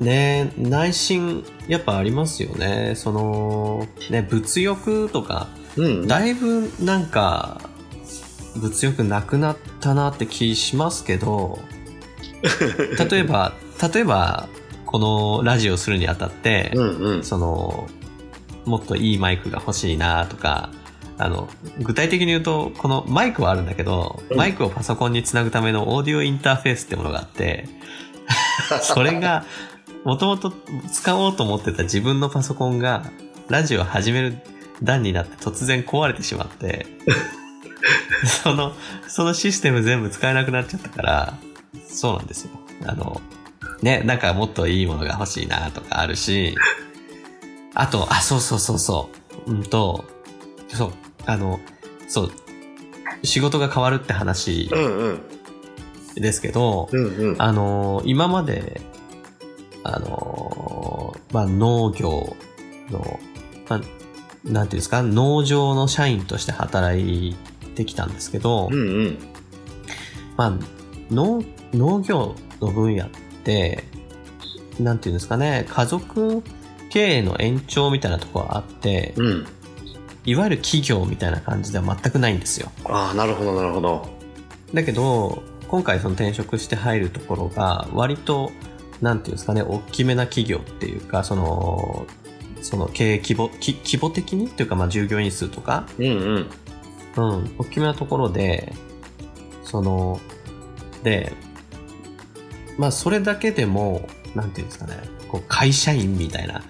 [0.00, 2.94] ね内心やっぱありますよね。
[2.96, 6.08] そのね物欲とかうん。
[6.08, 7.60] だいぶなんか
[8.56, 11.58] 物欲なくなったなって気しますけど
[13.10, 14.48] 例えば例えば
[14.86, 17.24] このラジオするにあたって、うんうん。
[17.24, 17.88] その
[18.64, 20.70] もっといいマイクが欲しいなとか
[21.18, 21.48] あの
[21.80, 24.36] 具体的に言うとこのマイクはあるんだけど、うん。
[24.36, 27.68] マイクをパソコンにつなぐためのオーディオインターフェースってものがあって
[28.82, 29.44] それが
[30.04, 30.52] もともと
[30.92, 33.04] 使おうと思ってた自分のパソコンが
[33.48, 34.38] ラジオを始める
[34.82, 36.86] 段になって突然壊れてしまって
[38.42, 38.72] その
[39.08, 41.34] そのシステム全部使えなくなっちゃったから
[41.88, 42.50] そうなんですよ。
[42.86, 43.20] あの
[43.84, 46.56] ねなんかもっといいものが欲しいなとかあるし。
[47.76, 49.10] あとあそうそうそうそ
[49.46, 49.50] う。
[49.50, 50.04] うんと
[50.68, 50.92] そう
[51.26, 51.60] あの
[52.08, 52.32] そう
[53.24, 54.70] 仕事が変わるって話
[56.14, 57.42] ですけど、うんうん。
[57.42, 58.80] あのー今まで、
[59.82, 62.36] あのーまあ、農業
[62.90, 63.20] の、
[63.68, 63.88] まあ、なんて
[64.48, 67.34] いうんですか、農場の社員として働い
[67.74, 69.18] てきたんですけど、うんうん。
[70.36, 70.52] まあ、
[71.10, 71.42] 農、
[71.72, 73.18] 農業の分野って、
[74.80, 76.42] なんていうんですかね、家族
[76.90, 79.46] 経営の延長みたいなところがあって、うん。
[80.26, 82.70] いわゆる企業みたいな感じでは全くないんですよ。
[82.84, 84.08] ああなるほどなるほど。
[84.72, 88.50] だけど今回その転職して入るところが割と
[89.00, 92.06] なんていうんですかね大きめな企業っていうかその
[92.62, 96.50] その経営規模き規模的にっていうかまあ従業員数とか、うんうん。
[97.16, 98.72] うん、大きめなところで
[99.62, 100.18] その
[101.02, 101.32] で
[102.78, 106.62] まあそれだけでもなんていうんですかねこう会社員みたいな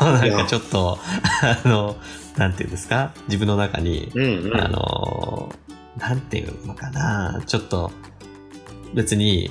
[0.00, 0.98] なんかちょっと
[1.42, 1.96] あの
[2.36, 4.60] なんていうんですか自分の中にうんうん。
[4.60, 7.92] あのー、なんていうのかな、ちょっと、
[8.94, 9.50] 別に、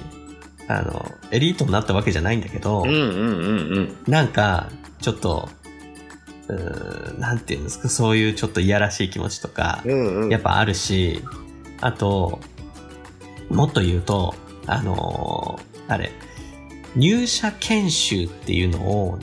[0.68, 3.98] あの、エリートになったわけじゃないんだけど、うんうんうんうん。
[4.08, 5.50] なんか、ちょっと、
[6.48, 10.30] うなんていうんですか、そういうちょっといやらしい気持ちとか、うんうん。
[10.30, 11.24] やっぱあるし、
[11.82, 12.40] あと、
[13.50, 14.34] もっと言うと、
[14.66, 16.12] あのーあれ、
[16.96, 19.20] 入社研修っていうのを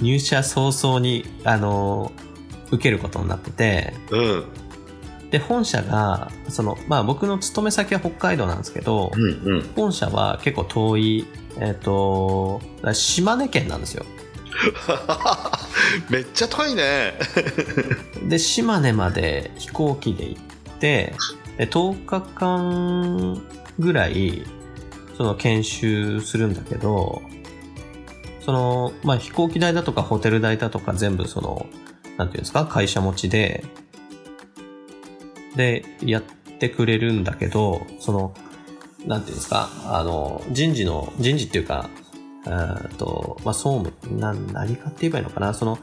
[0.00, 2.30] 入社早々に、あのー
[2.70, 4.44] 受けることになってて、うん。
[5.30, 9.62] で、本社が、その、まあ僕の勤め先は北海道なんですけど、うんうん。
[9.76, 11.26] 本社は結構遠い、
[11.58, 12.60] えっ、と、
[12.92, 14.04] 島根県なんですよ。
[16.10, 17.14] めっちゃ遠いね。
[18.28, 20.42] で、島根まで飛行機で行っ
[20.78, 21.14] て、
[21.56, 23.42] で10日間
[23.78, 24.44] ぐらい、
[25.20, 27.20] その研修するんだけど、
[28.40, 31.66] その、まあ飛行機代だとかホテル代だとか全部その、
[32.16, 33.62] なんていうんですか、会社持ちで、
[35.56, 38.32] で、やってくれるんだけど、その、
[39.04, 41.90] なんていうんですか、あの、人事の、人事っていうか、
[42.46, 45.78] えーっと、まあ、総務、な、何かって言えばいいのかな、その、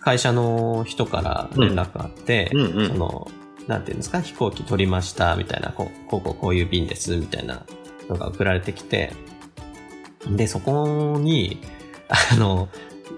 [0.00, 3.30] 会社の人から連絡があって、うんうんその、
[3.68, 7.64] なんていうんですか、飛行機取りました、みたいな、こうこうこういう便です、みたいな
[8.08, 9.12] のが送られてきて、
[10.28, 11.60] で、そこに、
[12.08, 12.68] あの、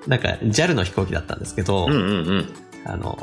[0.07, 2.03] なんか JAL の飛行機だったんですけど、うんうんう
[2.40, 2.48] ん。
[2.85, 3.18] あの、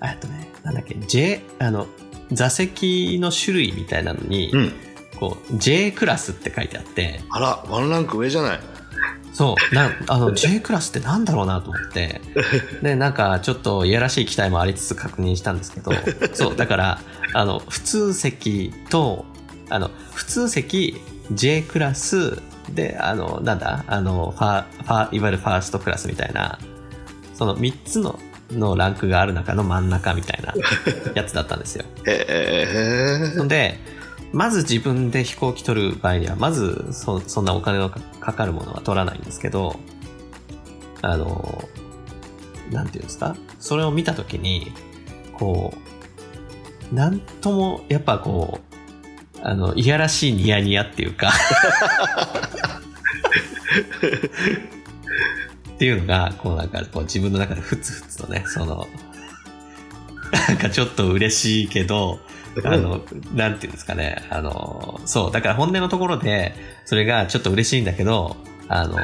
[0.00, 1.86] あえっとね、なんだっけ、J、あの、
[2.32, 4.72] 座席の種類みたいなのに、うん。
[5.18, 8.60] こう、J クラスって書いてあって、あらワンランク上じゃない。
[9.32, 12.20] そう、なあの、J クラスってなんだろうなと思って、
[12.82, 15.92] で、なんかちょっといやらしい期待もありつつ確認したんですけど、
[16.34, 17.00] そう、だから、
[17.34, 19.26] あの、普通席と、
[19.70, 21.00] あの、普通席、
[21.32, 26.58] J クラス、で、あの、なんだ、あの、ファー、ファー、いわゆるファーストクラスみたいな、
[27.34, 28.18] その3つの、
[28.52, 30.54] のランクがある中の真ん中みたいな
[31.14, 31.84] やつだったんですよ。
[32.06, 33.78] へえので、
[34.32, 39.76] まず自分で飛行機取る場合には、まずそそんなお金のかかかるものは取らないんですけど、
[41.00, 41.64] あの、
[42.70, 43.34] なんていうんですか？
[43.60, 44.72] それを見たときに、
[45.32, 45.72] こ
[46.92, 48.67] う、なんとも、やっぱこう、
[49.42, 51.30] あの、いやらしいニヤニヤっていうか、
[55.74, 58.88] っていうのが、こうなんかこう自分の中でふつふつとね、その、
[60.48, 62.18] なんかちょっと嬉しいけど、
[62.64, 63.02] あの、
[63.34, 64.26] なんていうんですかね。
[64.30, 65.32] あの、そう。
[65.32, 68.36] だから本音のところで、それがちょっと嬉しいんだけど、
[68.68, 68.98] あの、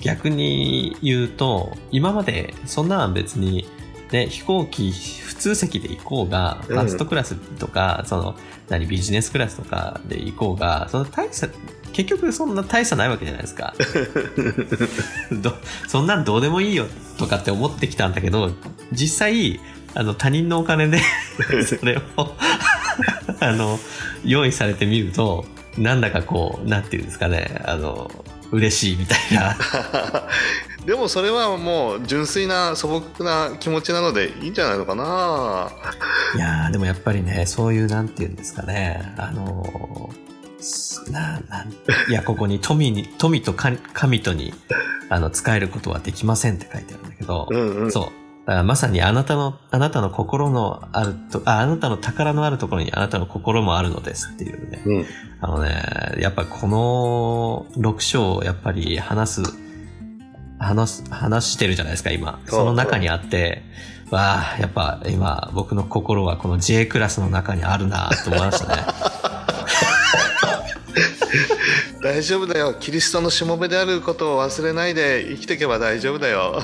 [0.00, 3.66] 逆に言うと、今までそんなん別に、
[4.12, 8.34] ね、飛行機普通席で行こうが、フうんァーストクラスとか、その、
[8.68, 11.48] 何、ビジネスクラスとかで行こうが、その大差、
[11.92, 13.74] 結局そんな大差ないわけじゃないですか。
[15.42, 15.56] ど
[15.88, 16.86] そんなんどうでもいいよ
[17.18, 18.52] とかって思ってきたんだけど、
[18.92, 19.60] 実際、
[19.94, 20.98] あの、他人のお金で
[21.66, 22.34] それを
[23.40, 23.78] あの、
[24.24, 25.44] 用意されてみると、
[25.78, 28.10] なんだかこう、なんていうんですかね、あの、
[28.50, 29.56] 嬉しいみたいな。
[30.86, 35.72] でもそれはもう純粋な素朴な気持ちなのでいいんじゃないのかな
[36.36, 40.24] いやーでもやっぱりね、そういうなんていうんですかね、あのー
[41.10, 44.54] な、なん、いや、ここに富に、富と神神とに、
[45.10, 48.04] あの、使えることはできませんって書いてあるんだけど、うんうんそう。
[48.46, 54.82] だからまさにあなたの、あなたの心のあると、あ、あなたの宝のあるところにあなたの心もあるのですっていうね。
[54.84, 55.06] うん
[55.40, 55.82] あのね、
[56.20, 59.42] やっぱこの6章をやっぱり話す、
[60.64, 62.40] 話す、話してるじゃないですか、今。
[62.48, 63.62] その中にあって、
[64.10, 68.82] わあ、やっぱ今僕の心はこの J クラスの中にあるなと思いましたね。
[72.02, 76.62] 大丈夫だよキリストのしもべであることを忘れないで生きていけば大丈夫だよ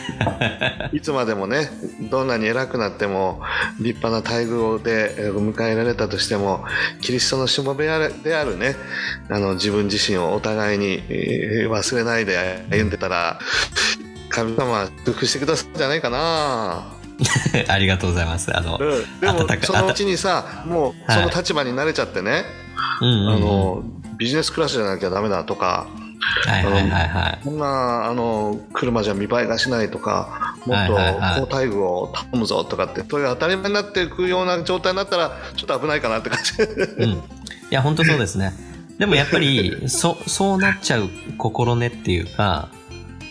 [0.94, 1.70] いつまでもね
[2.10, 3.40] どんなに偉くなっても
[3.80, 6.64] 立派な待遇でえー迎えられたとしても
[7.00, 8.76] キリストのしもべであるね
[9.28, 13.38] あの自分自身をお互いにえー忘れないで歩んでたら
[14.28, 16.92] 神様は祝福してくださるんじゃないかな
[17.68, 18.54] ありがとうございます。
[18.54, 22.44] あの、うん、でもそのうちにさもうその立場に慣れちゃってね、
[23.00, 23.82] うんうんうんあの
[24.18, 25.86] ビジネスクラスじゃなきゃダメだとか
[26.46, 27.40] はいはいはいはい。
[27.44, 37.10] こんなあの車じゃ見栄えがしないとかもっとはいはいはい高待遇を頼むぞとかってそういう当たり前になっていくような状態になったらちょっと危ないかなって感じうん。
[37.10, 37.18] い
[37.70, 38.52] や、本当そうですね。
[38.98, 42.68] でもやっぱり、 そ、そうなっちゃう心根っていうか、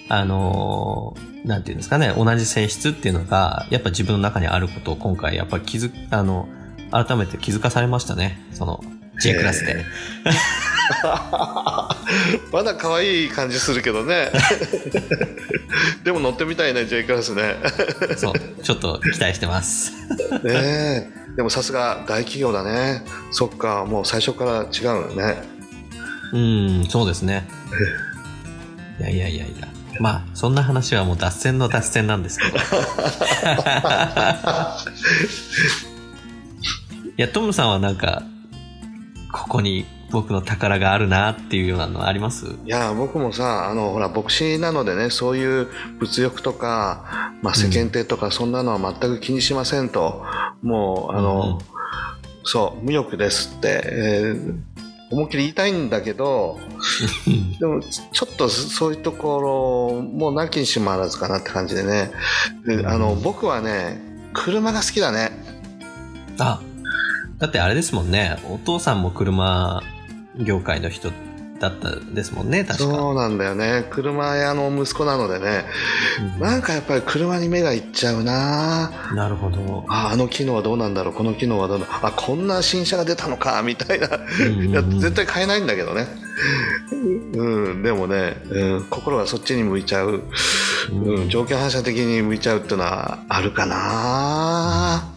[0.10, 6.50] あのーなんていうんですかね、同じ性質っていうのが、やっぱ自分の中にあることを今回、やっぱ気づ、あの、
[6.91, 8.39] 改めて気づかされましたね。
[8.52, 8.84] その、
[9.19, 9.86] J クラスで。
[12.51, 14.30] まだ可愛い感じするけどね
[16.06, 17.56] でも乗ってみたいね J クラスね
[18.17, 19.93] そう、ちょっと期待してます。
[20.43, 25.56] ねえでもさすが大企業だねそっかもう最初から違うのね
[26.34, 27.47] うん、そうですね。
[28.99, 29.67] いやいやいやいや。
[29.99, 32.58] まあ、そんな話はもう脱線の脱線なんですけど。
[37.17, 38.23] いや、トムさんはなんか、
[39.36, 42.45] ここに僕の宝があるなっていうようなのあります？
[42.65, 45.67] いや僕もさあのほら牧師なのでねそういう
[46.00, 50.24] 物欲とか、まあ、世間体とかそんなのは全く気にしませんと、
[50.62, 51.76] もうあの、うん
[52.48, 54.56] そう無欲ですって、えー
[55.12, 56.60] 思いっきり言いたいんだけど
[57.60, 62.12] でもちょっとそういうところもうなきにしもあらずかなって感じでね。
[62.65, 64.02] であの僕はね
[64.34, 65.32] 車が好きだね。
[66.39, 66.60] あ、
[67.38, 68.38] だってあれですもんね。
[68.50, 69.82] お父さんも車
[70.38, 71.12] 業界の人
[71.60, 72.86] だったですもんね、確か。
[72.86, 73.86] そうなんだよね。
[73.89, 75.65] 車屋の息子なのでね。
[76.36, 76.39] うん。
[76.39, 78.91] なんかやっぱり車に目がいっちゃうな。
[79.13, 79.86] なるほど。
[79.89, 81.13] ああの機能はどうなんだろう。
[81.13, 83.62] この機能はどうなんあこんな新車が出たのか。
[83.63, 86.08] みたいな、うんうん絶対買えないんだけどね。
[87.34, 90.24] うんでもね、うん、心がそっちに向いちゃう、
[90.91, 95.14] うん、条件反射的に向いちゃうっていうのはあるかな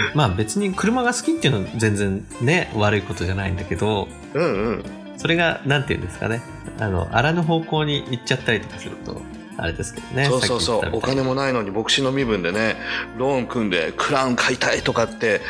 [0.14, 4.84] まあ別に車が好きっていうのは全然ね、悪いことじゃないんだけど、うんうん
[5.16, 6.40] それが、なんていうんですかね。
[6.78, 9.20] あの、あらぬ方向に行っちゃったりとかすると、
[9.56, 10.26] あれですけどね。
[10.26, 12.76] そうそうそうお金もないのに牧師の身分でね
[13.16, 15.40] ローン組んでクラウン買いたいとかって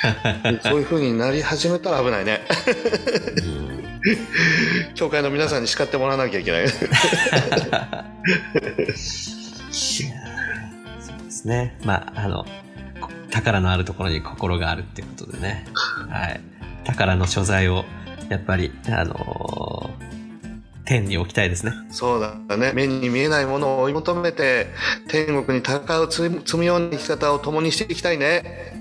[0.62, 2.42] そういう風になり始めたら危ないね
[3.32, 3.76] に
[4.94, 6.86] 教会の皆さんに叱ってもらわなきゃいけない そう
[11.24, 11.78] ですね。
[11.84, 12.50] まあ、あの、こ
[13.30, 15.66] 宝のあるところに心があるっていうことでね。
[16.08, 16.40] はい。
[16.84, 17.84] 宝の所在を、
[18.28, 20.06] やっぱり、あのー
[20.86, 21.72] 天に置きたいですね。
[21.90, 24.68] そうだね目に見えないものを追い求めて
[25.08, 28.72] 天国に高を積むような生き方を共にしていきたいね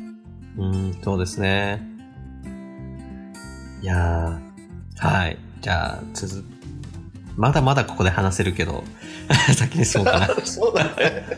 [0.58, 1.82] うん、そうですね。
[3.82, 5.38] いやーはい。
[5.60, 6.46] じゃあ、続
[7.36, 8.84] まだまだここで話せるけど、
[9.56, 10.26] 先に進もうかな。
[10.28, 11.38] い そうだね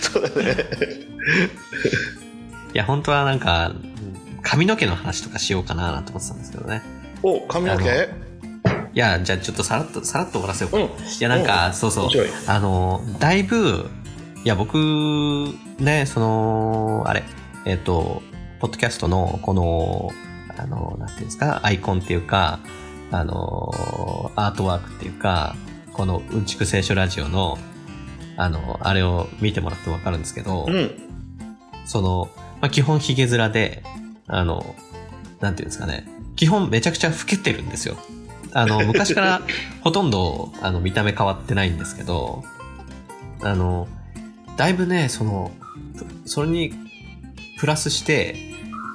[0.00, 0.56] そうだね
[2.74, 3.72] や、本当はなんか、
[4.42, 6.82] 髪の毛の話とかしようかななんて思ってたんですけどね。
[7.22, 7.84] お髪の毛？
[8.92, 10.78] いや、じゃあちょっとさらっと、さらっと終わらせようか。
[10.78, 10.88] うんい
[11.20, 12.10] や、なんか、そうそう面。
[12.10, 13.88] 白いあの、だいぶ、
[14.44, 14.76] いや、僕、
[15.78, 17.22] ね、その、あれ、
[17.64, 18.22] えっ、と、
[18.60, 20.10] ポッドキャストの、この、
[20.56, 22.58] あの、なんていうんですか、アイコンっていうか、
[23.10, 23.70] あの、
[24.36, 25.56] アートワークっていうか、
[25.94, 27.56] この、うんちく聖書ラジオの、
[28.36, 30.90] あの、あれを見てもらってわかるんですけど、うん
[31.86, 32.30] その、
[32.60, 33.82] まあ、基本ヒゲ面で、
[34.26, 34.74] あの、
[35.40, 37.96] なんていうんですかね、基本めちゃくちゃ老けてるんですよ。
[38.52, 39.42] あの、 昔から
[39.82, 42.42] ほとんど、あの、見た目変わってないんですけど、
[43.42, 43.88] あの、
[44.56, 45.52] だいぶね、その、
[46.24, 46.72] それに、
[47.58, 48.36] プラスして、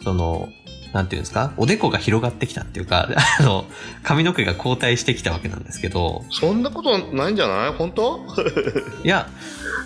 [0.03, 0.49] その、
[0.93, 1.53] なんていうんですか？
[1.57, 3.07] おでこが広がってきたっていうか、
[3.39, 3.65] あの、
[4.03, 7.71] 髪の毛が後退してきたわけなんですけど、そんなことないんじゃない？
[7.73, 8.19] 本当？
[9.03, 9.27] いや、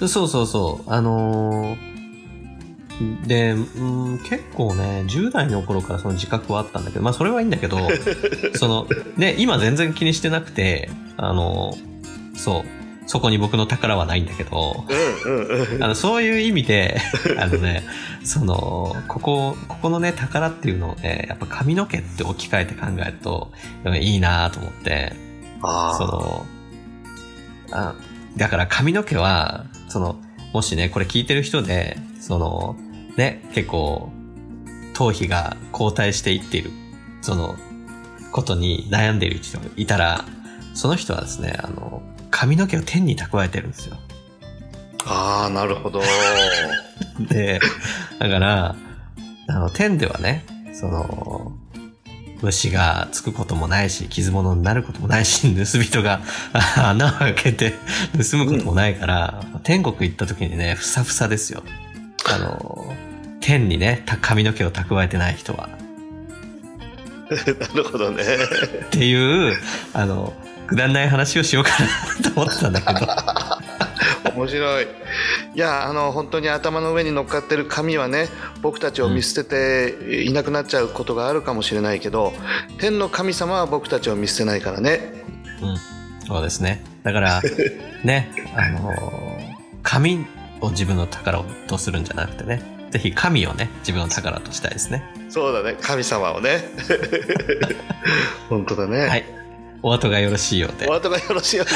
[0.08, 1.94] そうそうそう、あのー
[3.26, 7.80] で、うん、結構ね、10代の頃からその自覚はあったんだけど、まあそれはいいんだけど、
[8.56, 8.88] その、
[9.18, 12.64] ね、今全然気にしてなくて、あのーそう、
[13.06, 14.86] そこに僕の宝はないんだけど、
[15.26, 15.84] うんうんうん。
[15.84, 16.98] あの、そういう意味で、
[17.38, 17.84] あのね、
[18.24, 23.52] その、ここ、ここのね、宝っていうのをね、やっぱ髪の毛って置き換えて考えると、
[24.00, 25.14] いいなと思って、
[25.62, 25.98] ああ。
[25.98, 26.46] その、
[27.72, 27.96] あ、
[28.38, 30.18] だから髪の毛は、その、
[30.54, 32.76] もしね、これ聞いてる人で、その、
[33.18, 34.12] ね、結構、
[34.94, 36.72] 頭皮が後退していっている、
[37.22, 37.56] その、
[38.32, 40.26] ことに悩んでいる人がいたら、
[40.74, 42.02] その人はですね、あの、
[42.34, 43.96] 髪の毛を天に蓄えてるんですよ。
[45.06, 46.02] ああ、なるほど。
[47.30, 47.60] で、
[48.20, 48.76] だから、
[49.48, 51.52] あの、天ではね、その、
[52.42, 56.22] 虫がつくこともないし、傷物になることもないし、 盗人が
[56.54, 57.76] あ穴を開けて
[58.18, 61.64] 盗むこともないから、天国行った時にね、ふさふさですよ。
[62.26, 62.96] あの、
[63.42, 65.70] 天にね、た髪の毛を蓄えてない人は。
[67.30, 68.24] なるほどね。
[68.86, 69.56] っていう、
[69.94, 70.34] あの、
[70.74, 71.72] くだらない話をしようか
[72.24, 74.34] なと思ってたんだけど。
[74.36, 74.88] 面白い。
[75.54, 78.28] いや、あの、本当に頭の上に乗っかってる紙はね、
[78.62, 82.34] 僕たちを見捨てていなくなっちゃうことがあるかもしれないけど、
[82.80, 85.14] 天の神様は僕たちを見捨てないからね。
[85.62, 85.78] うん。
[86.28, 86.84] そうですね。
[87.04, 87.42] だから、
[88.04, 89.54] ね、あのー
[89.84, 90.26] 紙
[90.62, 95.04] を自分の宝とするんじゃなくてね、ぜひ神をね、自分の宝としたいですね。
[95.30, 96.64] そうだね、神様をね。
[98.50, 99.08] 本当だね。
[99.08, 99.43] はい。
[99.86, 100.96] お後がよろしいようでお。
[100.96, 101.74] 後がよろしいようで。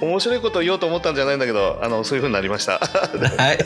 [0.06, 2.78] 面白いことを言おうと思ったんじゃないんだけど、あの、そういう風になりました。
[2.78, 3.58] はい。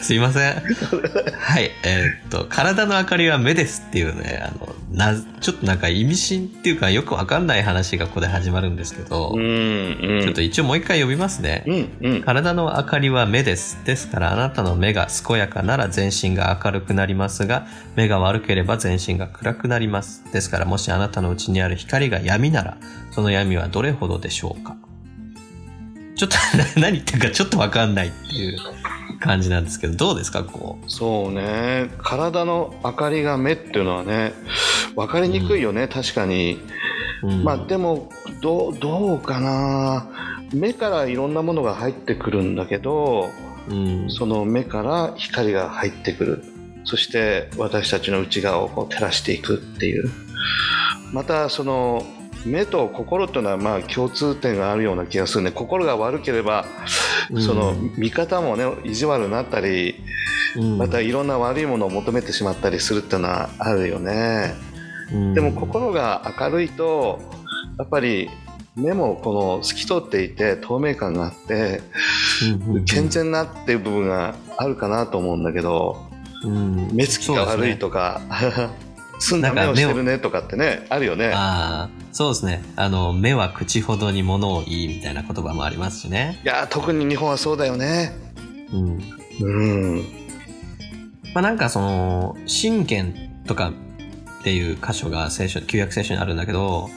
[0.00, 0.52] すいません。
[0.52, 1.70] はい。
[1.82, 10.22] えーっと、体の明かりは目ですっていうね、あの、な、ちょっとなんか意味深っていうかよくわかんない話がここで始まるんですけど、うん、うん。
[10.22, 11.64] ちょっと一応もう一回読みますね。
[11.66, 12.22] うん、うん。
[12.22, 13.78] 体の明かりは目です。
[13.84, 17.66] ですからあなたの目が健やかなら全身が明るくなりますが、
[17.96, 20.24] 目が悪ければ全身が暗くなります。
[20.32, 22.76] ですからもしあなたのうちにある光が闇なら、
[23.10, 24.76] その闇はどれほどでしょうか
[26.14, 26.36] ちょっと
[26.78, 28.58] 何言ってるかちょっとわかんないっていう
[29.20, 31.90] 感じなんですけど、どうですかこそうね。
[31.98, 34.34] 体の明かりが目っていうのはね、
[34.94, 36.58] 分かりにくいよね、確かに。
[37.22, 37.26] う。
[37.28, 38.10] うん、まあでも、
[38.42, 40.08] どう、どうかな。
[40.52, 43.30] 目からいろんなものが入ってくるんだけど、
[43.68, 46.44] うん、その目から光が入ってくる。
[46.84, 50.10] そして私たちの内側をこう照らしていくっていう。
[51.12, 52.04] またその
[52.46, 55.50] 目と心というのはまあ共通点があるような気がするね。
[55.50, 56.64] 心が悪ければ、
[57.38, 59.96] その見方もね、意地悪になったり、
[60.56, 64.54] うん、またいろんな悪いものを求めてしまったりするっていうのはあるよね。
[65.12, 65.34] うん。
[65.34, 67.20] でも心が明るいと、
[67.78, 68.30] やっぱり
[68.74, 71.82] 目もこの透き通っていて透明感があって、
[72.86, 75.98] 健全なっていう部分があるかなと思うんだけど、
[76.42, 76.88] うん。
[76.92, 78.20] 目つきが悪いとか、
[79.20, 81.30] 澄んだ目をしてるねとかってね、あるよね。
[81.32, 82.64] ああ、そうですね。
[82.74, 86.40] あの、目は口ほどに物を言いみたいな言葉もありますしね。
[86.42, 88.12] いやー、特に日本はそうだよね。
[88.72, 89.00] うん。
[89.40, 90.04] うん。
[91.34, 93.14] まあなんかその、信玄
[93.46, 93.72] とか
[94.40, 96.88] っていう箇所が聖書、旧約聖書にあるんだけど、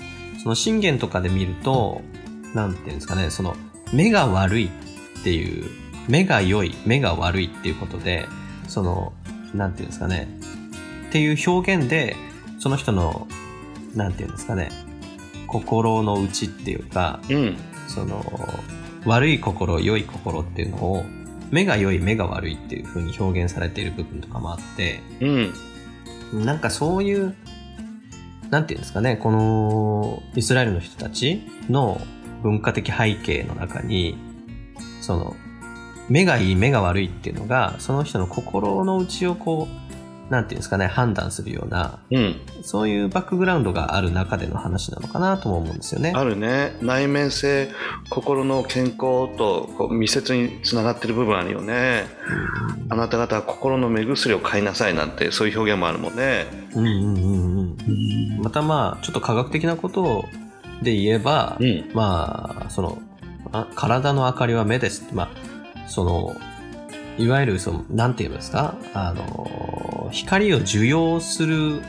[0.42, 2.02] その信玄とかで見ると、
[2.54, 3.56] なんていうんですかね、その、
[3.92, 4.66] 目が悪い
[5.20, 5.70] っていう、
[6.08, 8.28] 目が良い、目が悪いっていうことで、
[8.68, 9.14] その、
[9.54, 10.28] なんていうんですかね、
[11.14, 12.16] っていう表現で、
[12.58, 13.28] その人の、
[13.94, 14.70] なんていうんですかね、
[15.46, 17.56] 心の内っていうか、うん。
[17.88, 18.26] その、
[19.06, 21.06] 悪い心、良い心っていうのを、
[21.52, 25.04] 目が良い、目が悪いっていう風に表現されている部分とかもあって、
[26.34, 26.46] うん。
[26.46, 27.36] なんかそういう、
[28.50, 32.02] なんていうんですかね、このイスラエルの人たちの
[32.42, 34.18] 文化的背景の中に、
[35.00, 35.36] その、
[36.10, 39.83] 目がいい、目が悪いっていうのが、その人の心の内をこう、
[40.34, 42.42] なんていうんですかね、判断するような、うん。
[42.64, 46.12] そういうバックグラウンドがある中での話なのかなとも思うんですよね。
[46.16, 46.76] あるね。
[46.82, 47.70] 内面性、
[48.10, 48.98] 心の健康
[49.38, 52.06] とこう密接につながってる部分あるよね。
[52.90, 56.48] あなた方は心の目薬を買いなさいなんて、そういう表現もあるもんね。
[56.76, 57.78] うんうんうん
[58.38, 58.42] うん。
[58.42, 60.26] またまあ、ちょっと科学的なこと
[60.82, 61.92] で言えば、うん。
[61.94, 62.98] まあ、その、
[63.52, 65.08] あ体の明かりは目です。
[65.14, 65.30] まあ、
[65.88, 66.36] その、
[67.18, 68.76] いわゆる、その、なんて言うんですか？
[68.94, 71.82] あの、光を受容する、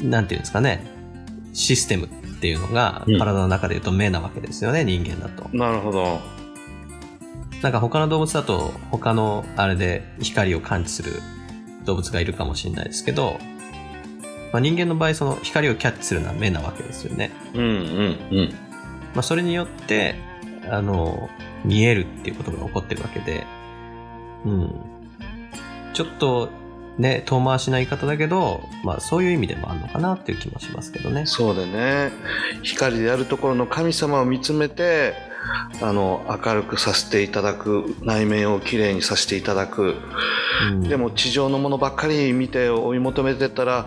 [0.00, 0.84] なんて言うんですかね、
[1.52, 2.08] システムっ
[2.40, 5.48] ていうのがうん、体の中で言うと目なわけですよね、人間だと。
[5.56, 6.20] なるほど。
[7.62, 11.12] なんか他の動物だと他のあれで光を感知する
[11.84, 13.38] 動物がいるかもしれないですけど、
[14.52, 17.30] まあ、人間の場合その光をキャッチするのは目なわけですよね。
[17.54, 18.54] うんうんうん。
[19.14, 20.16] まあ、それによって、
[20.68, 21.30] あの、
[21.64, 23.46] 見えるっていうことが起こってるわけで、
[24.44, 24.74] うん。
[25.92, 26.50] ちょっと
[26.98, 31.24] ね、遠回しな言い方だけど、まあそういう意味でもあるのかなっていう気もしますけどね。
[31.26, 32.12] そうでね。
[32.62, 35.14] 光であるところの神様を見つめて、
[35.80, 39.96] あの、明るくさせていただく、内面をきれいにさせていただく。
[40.70, 43.86] うん、でも地上のものばっかり見て追い求めてたら、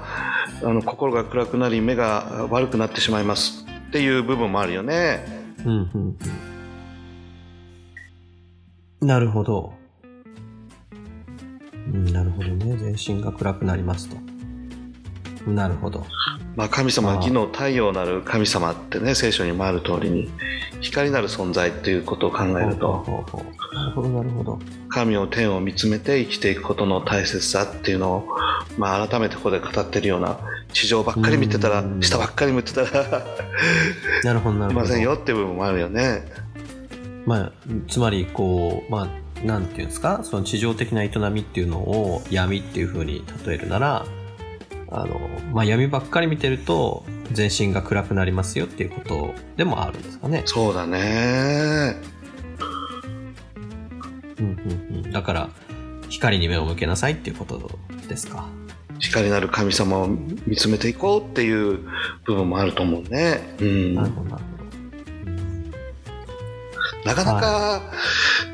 [0.64, 3.66] あの、心が暗くなり、目が悪くなってしまいます。
[3.88, 5.24] っていう部分もあるよね。
[5.64, 6.18] うん、うん、
[9.02, 9.08] うん。
[9.08, 9.85] なるほど。
[11.94, 12.78] うん、なるほどね。
[12.78, 14.18] 全身が暗くなりますと。
[15.50, 16.06] なるほど。
[16.56, 20.30] まあ神様は義の太陽なる神様ってね、聖書にもある通りに、
[20.82, 23.06] 光なる存在っていうことを考えると、
[23.74, 24.60] なるほど、なるほど。
[24.90, 28.28] 神を天を見つめて生きていくことの大切さっていうのを、
[28.78, 30.40] まあ改めてここで語ってるような、
[30.74, 33.24] 地上ばっかり見てたらう、ん下ばっかり見てたら、
[34.24, 34.86] なるほど、なるほど。
[34.86, 36.24] いませんよっていう部分もあるよね。
[37.26, 37.52] まあ、
[37.88, 39.08] つまり、こう、まあ、
[39.46, 44.06] なんていうんですか、その地上的な営みっていうのを闇っていう風に例えるなら、
[44.92, 45.20] あの、
[45.54, 50.44] まあ、闇ばっかり見てると、全身が暗くなりますよっていうことでもあるんですかね。
[50.46, 51.96] そうだね。
[54.40, 54.50] うんう
[55.02, 55.12] んうん。
[55.12, 55.50] だから、
[56.10, 58.48] 光に目を向けなさいっていうことですか？
[59.00, 61.80] 光なる神様を見つめていこうっていう
[62.26, 63.56] 部分もあると思うね。
[63.60, 63.96] うん。
[63.96, 64.55] ななるほど、なるほど。
[67.12, 67.82] うんかなか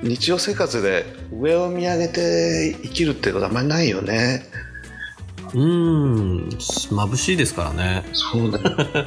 [0.03, 1.05] 日常生活で
[1.39, 4.45] 上を見上げて生きるってことあんまりないよね。
[5.53, 8.03] うーん、眩しいですからね。
[8.13, 9.05] そうだよ。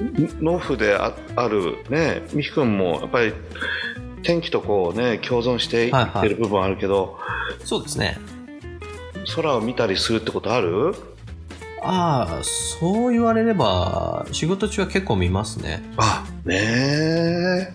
[0.40, 3.32] 農夫でああるね、美樹君もやっぱり
[4.22, 7.18] 天気とこうね、共存していってる部分あるけど、
[7.64, 8.18] そうですね。
[9.36, 10.94] 空を見たりするってことある？
[11.84, 15.82] ああ、そう言われれば、仕事中は結構見ますね。
[15.96, 17.72] あ、ねえ。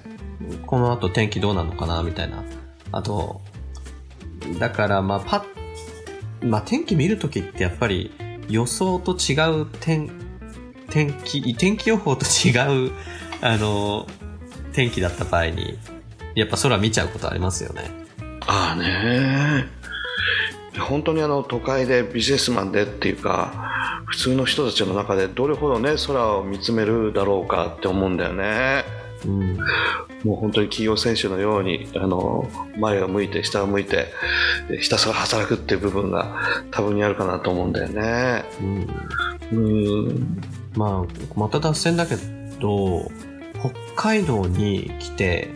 [0.66, 2.44] この後天気どうなのかなみたいな。
[2.92, 3.42] あと、
[4.60, 5.46] だからまあパ
[6.42, 8.12] ッ、まあ天気見るときってやっぱり
[8.50, 10.10] 予想と違う天、
[10.90, 12.92] 天気、天気予報と違う、
[13.42, 14.08] あの、
[14.74, 15.78] 天気だった場合に、
[16.36, 17.92] やっぱ空見ちゃうことありますよね。
[18.42, 19.78] ああねえ。
[20.80, 28.86] 本当にあの都会でビジネスマンでっていうか、普通の人たちの中でどれほどね、空を見つめるだろうかって思うんだよね。
[29.26, 29.58] うん。
[30.24, 34.08] もう本当に企業選手のようにあの前を向いて下を向いて
[34.68, 36.40] でひたすら働くっていう部分が
[36.72, 38.46] 多分にあるかなと思うんだよね。
[38.62, 38.88] うん。
[39.52, 40.42] うん
[40.76, 42.16] まあ、また脱線だけ
[42.60, 43.10] ど、
[43.60, 45.50] 北海道に来て、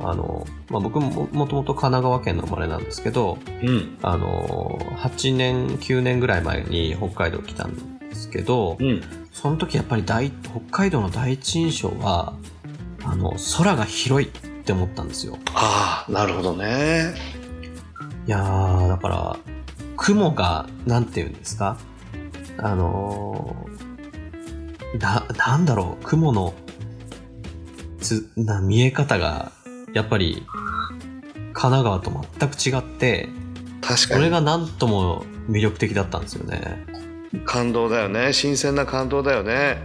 [0.00, 9.02] あの、まあ、僕ももともと神奈川県の生まれなんですけど、うんあの、8年、9年ぐらい前に北海道来たんですけど、うん
[9.32, 12.34] その時やっぱり大、北海道の第一印象は、
[13.10, 14.30] あの、空が広いっ
[14.64, 15.38] て思ったんですよ。
[15.54, 17.14] ああなるほどね。
[18.26, 19.36] いやー、だから、
[19.96, 21.78] 雲が、なんて言うんですか？
[22.58, 26.54] あのーな、なんだろう、雲の、
[28.00, 29.52] つ、な、見え方が、
[29.92, 30.46] やっぱり、
[31.52, 33.28] 神奈川と全く違って、
[33.80, 36.84] 確かにこれがなんとも魅力的だったんですよね。
[37.44, 39.78] 感動だよね新鮮な感動だよね。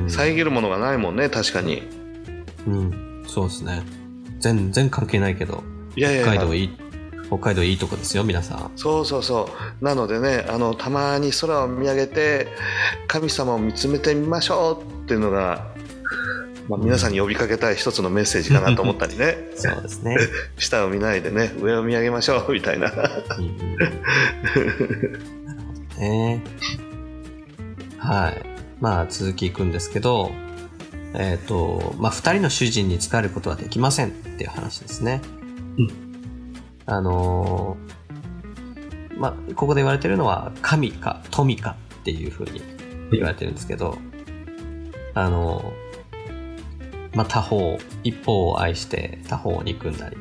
[0.00, 0.10] うん。
[0.10, 1.82] 遮るものがないもんね確かに。
[2.66, 3.82] うん、そうですね。
[4.40, 5.62] 全然関係ないけど、
[5.96, 6.70] いやいや北海道いい、
[7.28, 8.70] 北海道いいとこですよ、皆さん。
[8.76, 9.48] そうそうそ
[9.80, 12.48] うなのでねあのたまに空を見上げて
[13.08, 15.66] 神様を見つめてみましょうっていうのが、
[16.68, 20.16] まあ、皆さんに呼びかけたい一つのメッセージかなと思ったりね そうですね。
[20.58, 23.44] 下を見ないでね上を見上げましょうみたいな なるほど
[26.00, 26.44] ね。
[27.98, 28.42] はい。
[28.80, 30.30] まあ、続きいくんですけど、
[31.18, 35.22] えっ、と、まあ、二人の主人に仕えることはできませんっていう話ですね。
[35.78, 36.06] うん
[36.86, 42.60] あのーまあ、ここで言われてるのは、神か富かっていうふうに
[43.10, 43.98] 言われてるんですけど、
[45.14, 50.16] あのーまあ、他方、一方を愛して他方を憎んだり、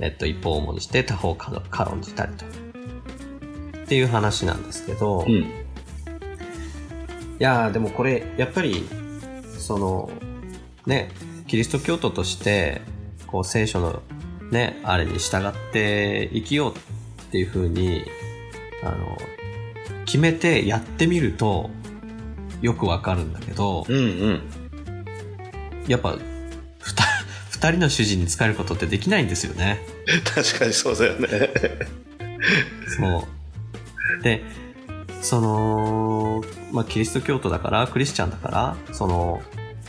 [0.00, 2.44] えっと、一方を重にして他方を軽軽んじたりと。
[2.46, 2.48] っ
[3.86, 5.50] ていう話なんですけど、いうん
[7.38, 8.84] やーでもこれ、やっぱり、
[9.68, 10.10] その、
[10.86, 11.10] ね、
[11.46, 12.80] キリスト教徒として、
[13.26, 14.02] こう聖書の
[14.50, 18.06] ね、あれに従って生きようっていうふうに、
[18.82, 19.18] あの、
[20.06, 21.68] 決めてやってみると、
[22.62, 24.00] よくわかるんだけど、うんう
[24.30, 24.42] ん
[25.86, 26.16] やっぱ、
[26.78, 27.04] ふた、
[27.50, 29.80] 二人の主人に仕えることってできないんですよね。
[30.34, 31.28] 確かにそうだよね。
[32.86, 33.28] そ
[34.18, 34.22] う。
[34.22, 34.42] で、
[35.20, 36.42] その、
[36.72, 39.42] まあ、キリスト教徒だから、クリスチャンだから、その、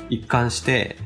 [0.09, 0.97] 一貫して、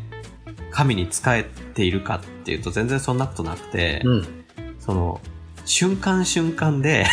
[0.72, 1.44] 神に仕え
[1.76, 4.46] ているかっていうと全然そんなことなくて、うん。
[4.80, 5.22] その、
[5.66, 7.06] 瞬間瞬間で、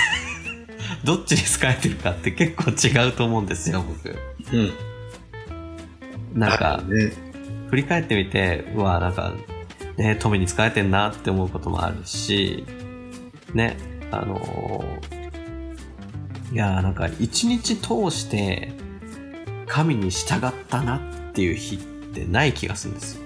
[1.04, 4.16] どっちに仕えてるかって結構違うと思うんですよ、僕。
[4.52, 4.72] うん。
[6.32, 7.12] なんか、ね。
[7.68, 9.32] 振り返ってみて、うわ、なんか、
[9.96, 12.64] ね、富に仕えてんなって思うこともあるし、
[13.52, 13.76] ね、
[14.10, 15.19] あのー
[16.52, 18.72] いやーなんか一日通して
[19.68, 21.78] 神に従ったなっていう日っ
[22.12, 23.22] てない気がするんですよ。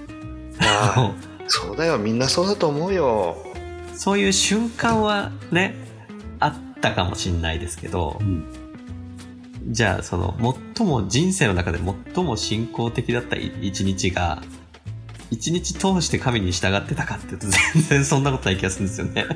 [0.61, 1.15] ああ、
[1.49, 1.99] そうだよ。
[1.99, 3.37] みんなそうだと思うよ。
[3.95, 5.75] そういう瞬間はね、
[6.39, 8.45] あったかもしんないですけど、ん。
[9.69, 10.37] じゃあその
[10.77, 11.79] 最も人生の中で
[12.15, 14.43] 最も信仰的だった一日が、
[15.31, 19.27] 一日通して神に従ってたかっていうと全然そんなことない気がするんですよね。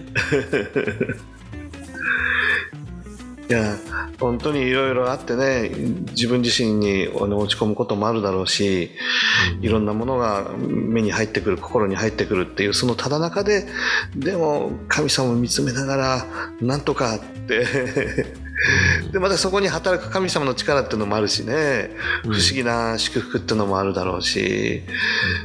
[3.48, 3.78] いや、
[4.20, 5.70] 本当にいろいろあってね、
[6.10, 8.90] 自分自身に落ち込むこともあるだろうし、
[9.62, 13.66] いろんなものが目に入ってくる、心に入ってくるっていう、そのただ中で、
[14.14, 16.26] でも神様を見つめながら、
[16.60, 17.64] なんとかって、
[19.12, 21.90] で、またそこに働く神様の力っていうのもあるしね、
[22.24, 22.34] うん。
[22.34, 24.82] 不思議な祝福っていうのもあるだろうし、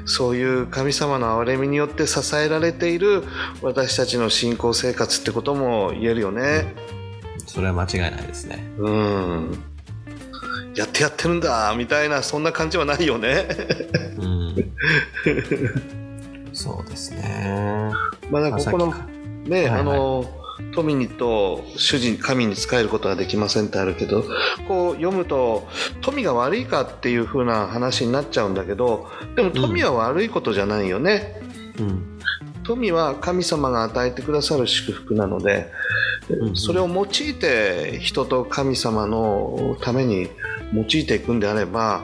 [0.06, 3.24] そういう神様の憐れみによって支えられている
[3.62, 6.74] 私たちの信仰生活ってことも言えるよね。
[7.54, 8.68] それは間違いないですね。
[8.80, 9.64] うん。
[10.74, 13.48] やってやってるんだみたいなそんな感じはないよね。
[14.18, 14.74] うん。
[16.52, 17.92] そうですね。
[18.32, 18.88] まだここの
[19.46, 20.26] ね、はいはいあの
[20.76, 24.24] 富にと主人神に仕えることができませんってあるけど
[24.68, 25.68] こう読むと
[26.02, 31.42] 富が悪いかっていう風な話になっちゃうんだけどでも富は悪いことじゃないよね、
[31.76, 32.20] きうん。
[32.64, 35.72] 富は神様が与えてくださる祝福なので、
[36.54, 40.30] それを用いて人と神様のために
[40.74, 42.04] 用いていくんであれば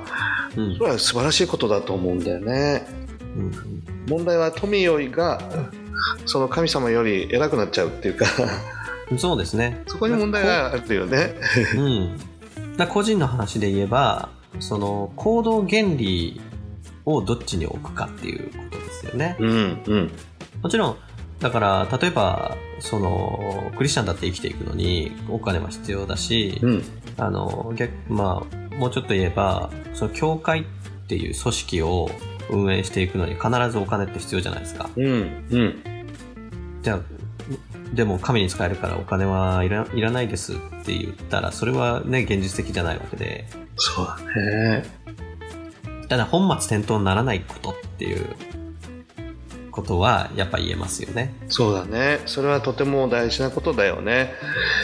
[0.55, 0.77] うん。
[0.77, 2.87] それは素晴らしいことだと思うんだよね。
[3.35, 5.39] うん問題は富よりが
[6.25, 8.25] その神様より偉くなっちゃうっていうか。
[9.11, 9.83] うんそうですね。
[9.87, 11.33] そこに問題があるよね。
[11.75, 12.87] うん。
[12.89, 16.39] 個人の話で言えば、その行動原理
[17.05, 19.35] をどっちに置くかっていうことですよね。
[19.39, 20.11] うんうん。
[20.61, 20.97] もちろん、
[21.39, 26.83] だから、例えば、その、クリスチャンだって生きていくのに、お金は必要だし、うん。
[27.17, 30.63] あの、逆、まあ、もうちょっと言えば、その、教会っ
[31.07, 32.11] ていう組織を
[32.49, 34.89] 運営していくのに必ずお金って必要じゃないですか。
[34.95, 35.07] うん
[35.49, 35.83] うん。
[36.81, 36.99] じゃあ、
[37.93, 44.83] でも神に使えるからお金はいらいらないですって言ったら、それはね、現実的じゃないわけで、そうだね。
[46.07, 48.35] ただ本末転倒にならないことっていう
[49.71, 51.33] ことはやっぱ言えますよね。
[51.47, 52.19] そうだね。
[52.25, 54.33] それはとても大事なことだよね。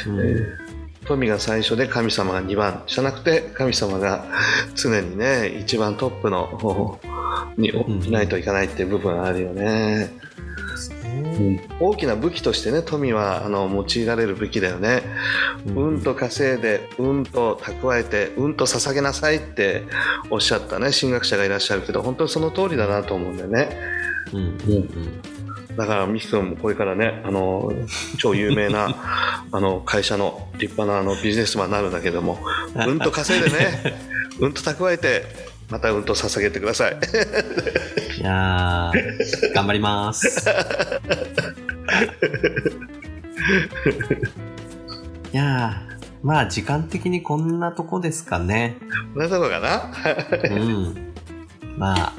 [0.08, 0.20] うん。
[0.20, 0.66] えー
[1.06, 4.26] 富が最初で神様が2番じゃなくて神様が
[4.74, 7.00] 常にね一番トップの方
[7.58, 10.10] にんいないといけないっていう部分あるよね、
[10.76, 11.68] ですね。
[11.80, 15.04] 大きな武器としてね富はあの用いられる武器だよね。
[15.66, 19.84] うんと稼いでうんと蓄えてうんと捧げなさいって
[20.30, 23.70] おっしゃったね神学者がいらっしゃるけど本当にその通りだなと思うんだよね
[24.36, 25.22] うんうんうん
[25.76, 27.70] だからミキ君もこれからねあの
[28.18, 28.96] 超有名な
[29.52, 32.40] あの会社の立派なあのビジネスマンになるんだけども
[32.88, 34.00] うんと稼いでね
[34.40, 35.26] うんと蓄えて
[35.70, 36.98] またうんと捧げてください
[38.20, 40.50] いやー、頑張ります。
[45.34, 48.78] いやー、まあ時間的にこんなとこですかね。
[49.14, 49.92] こんなとこかな？
[50.50, 51.14] うん。
[51.78, 52.14] まあ、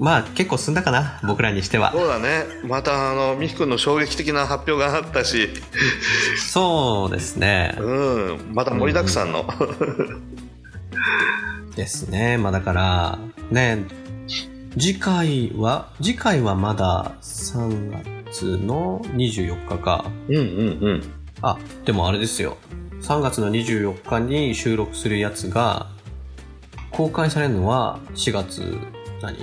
[0.00, 1.92] まあ結構進んだかな、僕らにしては。
[1.92, 5.50] そうだねまたあのミキ君の衝撃的な発表があったし
[6.38, 7.76] そうですね。
[7.78, 7.84] う
[8.38, 9.44] んまた盛りだくさんの、
[11.76, 12.38] ですね。
[12.38, 13.18] まあだから、
[13.50, 13.84] ね、
[14.78, 20.04] 次回は、次回はまだ3月の24日か。
[20.28, 20.44] うんうん
[20.80, 21.02] うん
[21.42, 22.56] あ、でもあれですよ。
[23.02, 25.88] 3月の24日に収録するやつが、
[26.90, 28.78] 公開されるのは4月
[29.22, 29.36] 何？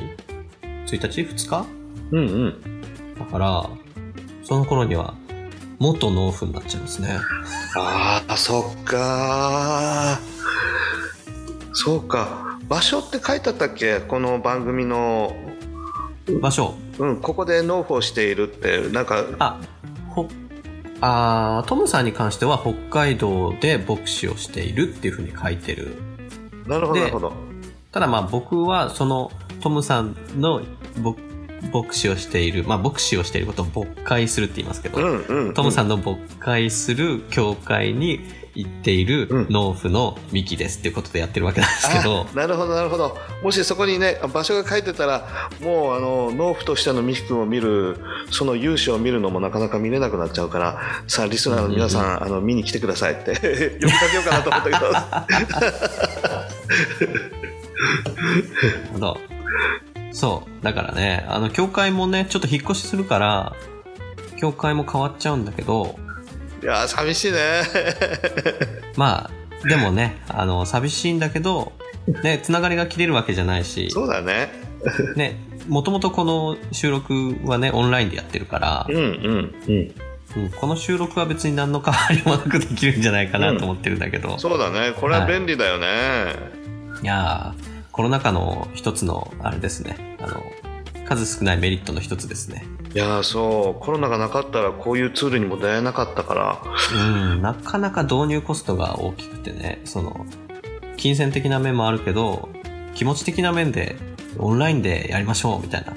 [0.88, 1.66] ?1 日 ?2 日？
[2.12, 2.82] うんうん
[3.20, 3.70] だから、
[4.44, 5.14] その頃には、
[5.80, 7.18] 元納付になっちゃいますね。
[7.76, 10.20] ああそっか
[11.74, 14.00] そうか場所って書いてあったっけ？
[14.00, 15.36] この番組の
[16.42, 16.74] 場所。
[16.98, 19.60] うんここで納付をしているってなんかあ、
[20.10, 20.28] ほ、
[21.02, 25.96] あートムさんに関しては北海道で牧師をしているっていうふうに書いてる。
[26.66, 27.34] なるほどでなるほど
[27.92, 29.32] ただまあ僕はその
[29.62, 30.62] トムさんの
[31.02, 31.20] 僕
[31.74, 38.22] 牧師をしている、まあ牧師をしていることを牧会するって言いますけど、うんうん、トムさんの牧会する教会に
[38.58, 39.48] 行っているうん。
[39.50, 43.16] 農夫のミキですっていうことでやってるわけなんですけど、あなるほどなるほど。
[43.44, 45.28] もしそこにね場所が書いてたら
[45.62, 47.98] もうあの農夫としてのミキ君を見る
[48.32, 53.36] その勇姿を見るのもなかなか見れなくなっちゃうからさあリスナーの皆さん、あの見に来てくださいって
[53.80, 54.92] 呼びかけようかなと思ったけど。
[54.92, 55.46] なる
[58.94, 59.27] ほど
[60.12, 60.64] そう。
[60.64, 63.56] だからね、あの、教会もね、ちょっと引っ越しするから、
[64.40, 65.98] 教会も変わっちゃうんだけど、
[66.62, 67.38] いやー寂しいね。
[68.98, 71.74] まあ、でもね、あの、寂しいんだけど、
[72.24, 74.52] ね、つながりが切れるわけじゃないし、そうだね。
[75.16, 79.56] ね、もともとこの収録はね、オンラインでやってるからうん、うんうん。
[79.70, 79.92] うん
[80.60, 84.94] この収録は別に何の変わりもなくできるんじゃないかなと思ってるんだけど、そうだね。
[84.96, 85.88] これは便利だよね、
[87.02, 90.44] いやー、コロナ禍の一つの、あれですね、あの、
[91.08, 92.64] 数少ないメリットの一つですね。
[92.94, 96.62] い、やーそうコロナがなかったらこういうツールにも出会えなかったから
[96.96, 100.28] うん、なかなか導入コストが大きくてね、その、
[100.96, 102.50] 金銭的な面もあるけど、
[102.94, 103.96] 気持ち的な面で、
[104.38, 105.94] オンラインでやりましょう、みたいな。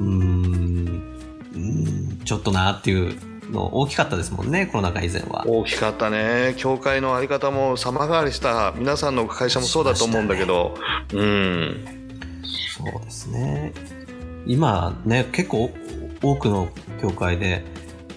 [0.00, 1.18] うーん、
[1.52, 3.16] うーんちょっとなっていう
[3.54, 5.44] の大きかったですもんね、コロナ禍以前は。
[5.46, 10.74] 大きかったね教会のあり方も様変わりした皆さんの会社もそうだと思うんだけど、
[11.12, 11.84] うん
[12.76, 13.72] そうですね。
[14.46, 15.70] 今ね、結構
[16.22, 16.68] 多くの
[17.00, 17.64] 教会で、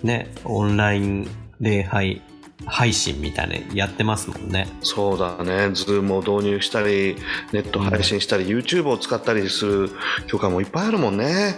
[0.03, 1.27] ね、オンライン
[1.61, 2.21] 礼拝
[2.65, 4.67] 配信みたいなのやってますもんね。
[4.81, 7.15] そうだね、ズームを導入したり、
[7.53, 9.91] ネット配信したり、YouTube を使ったりする
[10.27, 11.55] 教会もいっぱいあるもんね。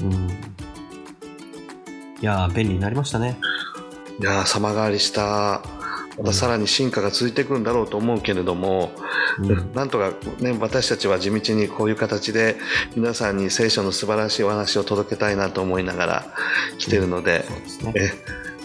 [0.00, 0.28] うん。
[2.20, 3.38] いやー、便利になりましたね。
[4.20, 5.62] いやー、様変わりした。
[6.18, 8.90] またさらに進化が続いていくんだろうと思うけれども、
[9.38, 9.72] うん。
[9.74, 12.56] なんとか、ね、私たちは地道にこういう形で
[12.96, 16.24] 皆さんに聖書の素晴らしいお話を届けたいなと思いながら
[16.78, 17.92] 来てるので、そうですね。
[17.96, 18.10] え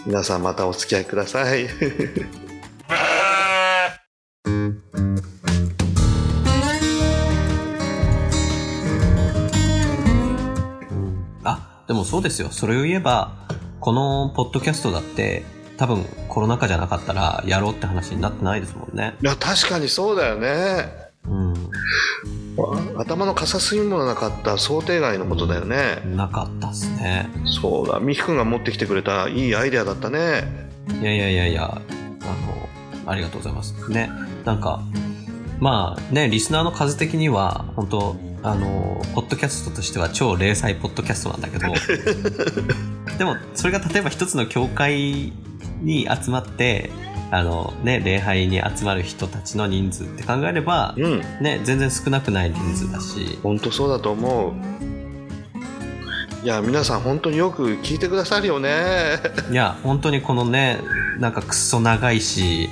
[0.06, 1.68] 皆さんまたお付き合いください。
[11.86, 12.48] でもそうですよ。
[12.50, 13.32] それを言えば、
[13.80, 15.44] このポッドキャストだって、
[15.76, 19.16] 多分コロナ禍じゃなかったらやろうって話になってないですもんね。
[19.22, 20.86] いや、確かにそうだよね。
[21.26, 21.54] うん。
[22.96, 26.02] 頭の片隅もなかった想定外のことだよね。
[26.04, 27.28] なかったっすね。
[27.60, 30.70] そうだ、ミキ君が持ってきてくれたいいアイデアだったね。
[31.00, 33.90] いやいやいやいや、あの、ありがとうございます。
[33.90, 34.10] ね。
[34.44, 34.80] なんか、
[35.60, 41.66] まあね、リスナーの数的には、本当あの、ポッドキャストとしては超零細ポッドキャストなんだけど、
[43.18, 45.32] でも、それが例えば一つの教会
[45.80, 46.90] に集まって、
[47.30, 54.81] あのね、礼拝に集まる人たちの人数って考えれば、うん、ね、全然少なくない人数だし、本当そうだと思う。
[56.42, 59.18] いや、皆さん本当によく聞いてくださるよね。
[59.50, 60.80] いや、本当にこのね、
[61.20, 62.68] なんかくっそ長いし、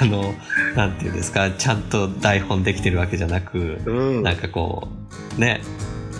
[0.00, 0.34] あの、
[0.76, 4.22] なんていうんですか、ちゃんと台本できてるわけじゃなく、うん。
[4.22, 4.88] なんかこ
[5.38, 5.62] う、ね、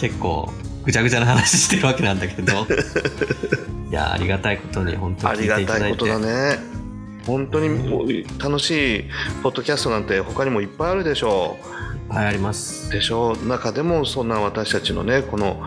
[0.01, 0.51] 結構
[0.85, 2.67] ぐちゃぐちゃな話してるわけなんだけど、
[3.91, 6.05] いや、ありがたいことに本当あに聞いていただいて。
[6.05, 6.59] りがたいことだね。
[7.27, 9.05] 本当に楽しい
[9.43, 11.90] ポッドキャストなんて他にもいっぱいあるでしょう。
[12.11, 12.91] ぱいあります。
[12.91, 15.63] でしょう中でもそんな私たちのねこの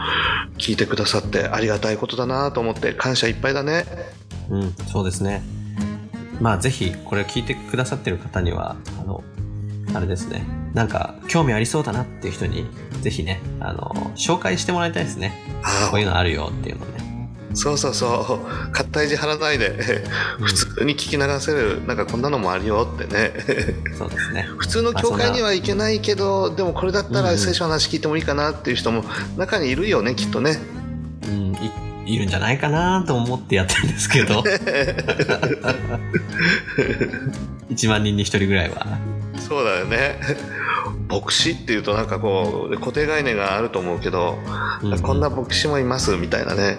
[0.57, 3.85] 聞いてくださってありがたいことだなと思って感謝いっぱいだね
[4.49, 5.41] うん、そうですね。
[6.39, 9.23] まあ、ぜひ、これを聞いてくださってる方には、あの、
[9.93, 10.45] あれですね。
[10.73, 12.65] なんか、興味ありそうだなっていう人に、
[13.01, 15.33] ぜひね、あの、紹介してもらいたいですね。
[15.63, 17.12] あこういうのあるよっていうのね。
[17.53, 18.71] そうそうそう。
[18.71, 20.03] 買った意地張らないで。
[20.39, 20.47] うん。
[20.47, 21.85] 普通に聞き流せる。
[21.85, 23.33] なんかこんなのもあるよってね。
[23.97, 24.47] そうですね。
[24.57, 29.03] 普通の教会には行けないけどでもこれだったら聖書の話聞いてもいいかなっていう人も
[29.37, 30.57] 中にいるよねきっとね。
[31.27, 31.53] うん、
[32.05, 34.43] いいるんじゃないかなと思ってやってるんですけど。
[37.71, 39.12] 1万人に1人ぐらいは。
[39.39, 40.19] そうだよね
[41.09, 44.37] 牧師っていうとなんかこう固定概念があると思うけど、
[44.81, 46.77] うんこんな牧師もいますみたいなね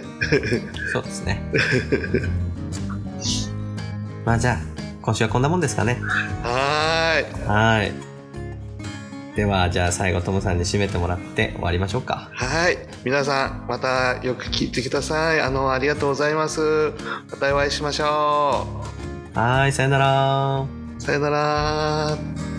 [0.92, 1.42] そうですね。
[4.24, 4.58] まあじゃあ、
[5.02, 5.98] 今週はこんなもんですかね。
[6.42, 7.92] はーいはい。
[9.36, 12.30] では、じゃあ最後トムさんに締めてもらって終わりましょうか。
[12.32, 12.78] はい。
[13.04, 15.40] 皆さん、またよく聞いてください。
[15.40, 16.92] あの、ありがとうございます。
[17.30, 18.66] またお会いしましょ
[19.34, 20.83] はい、さよなら。
[21.04, 22.53] さよなら。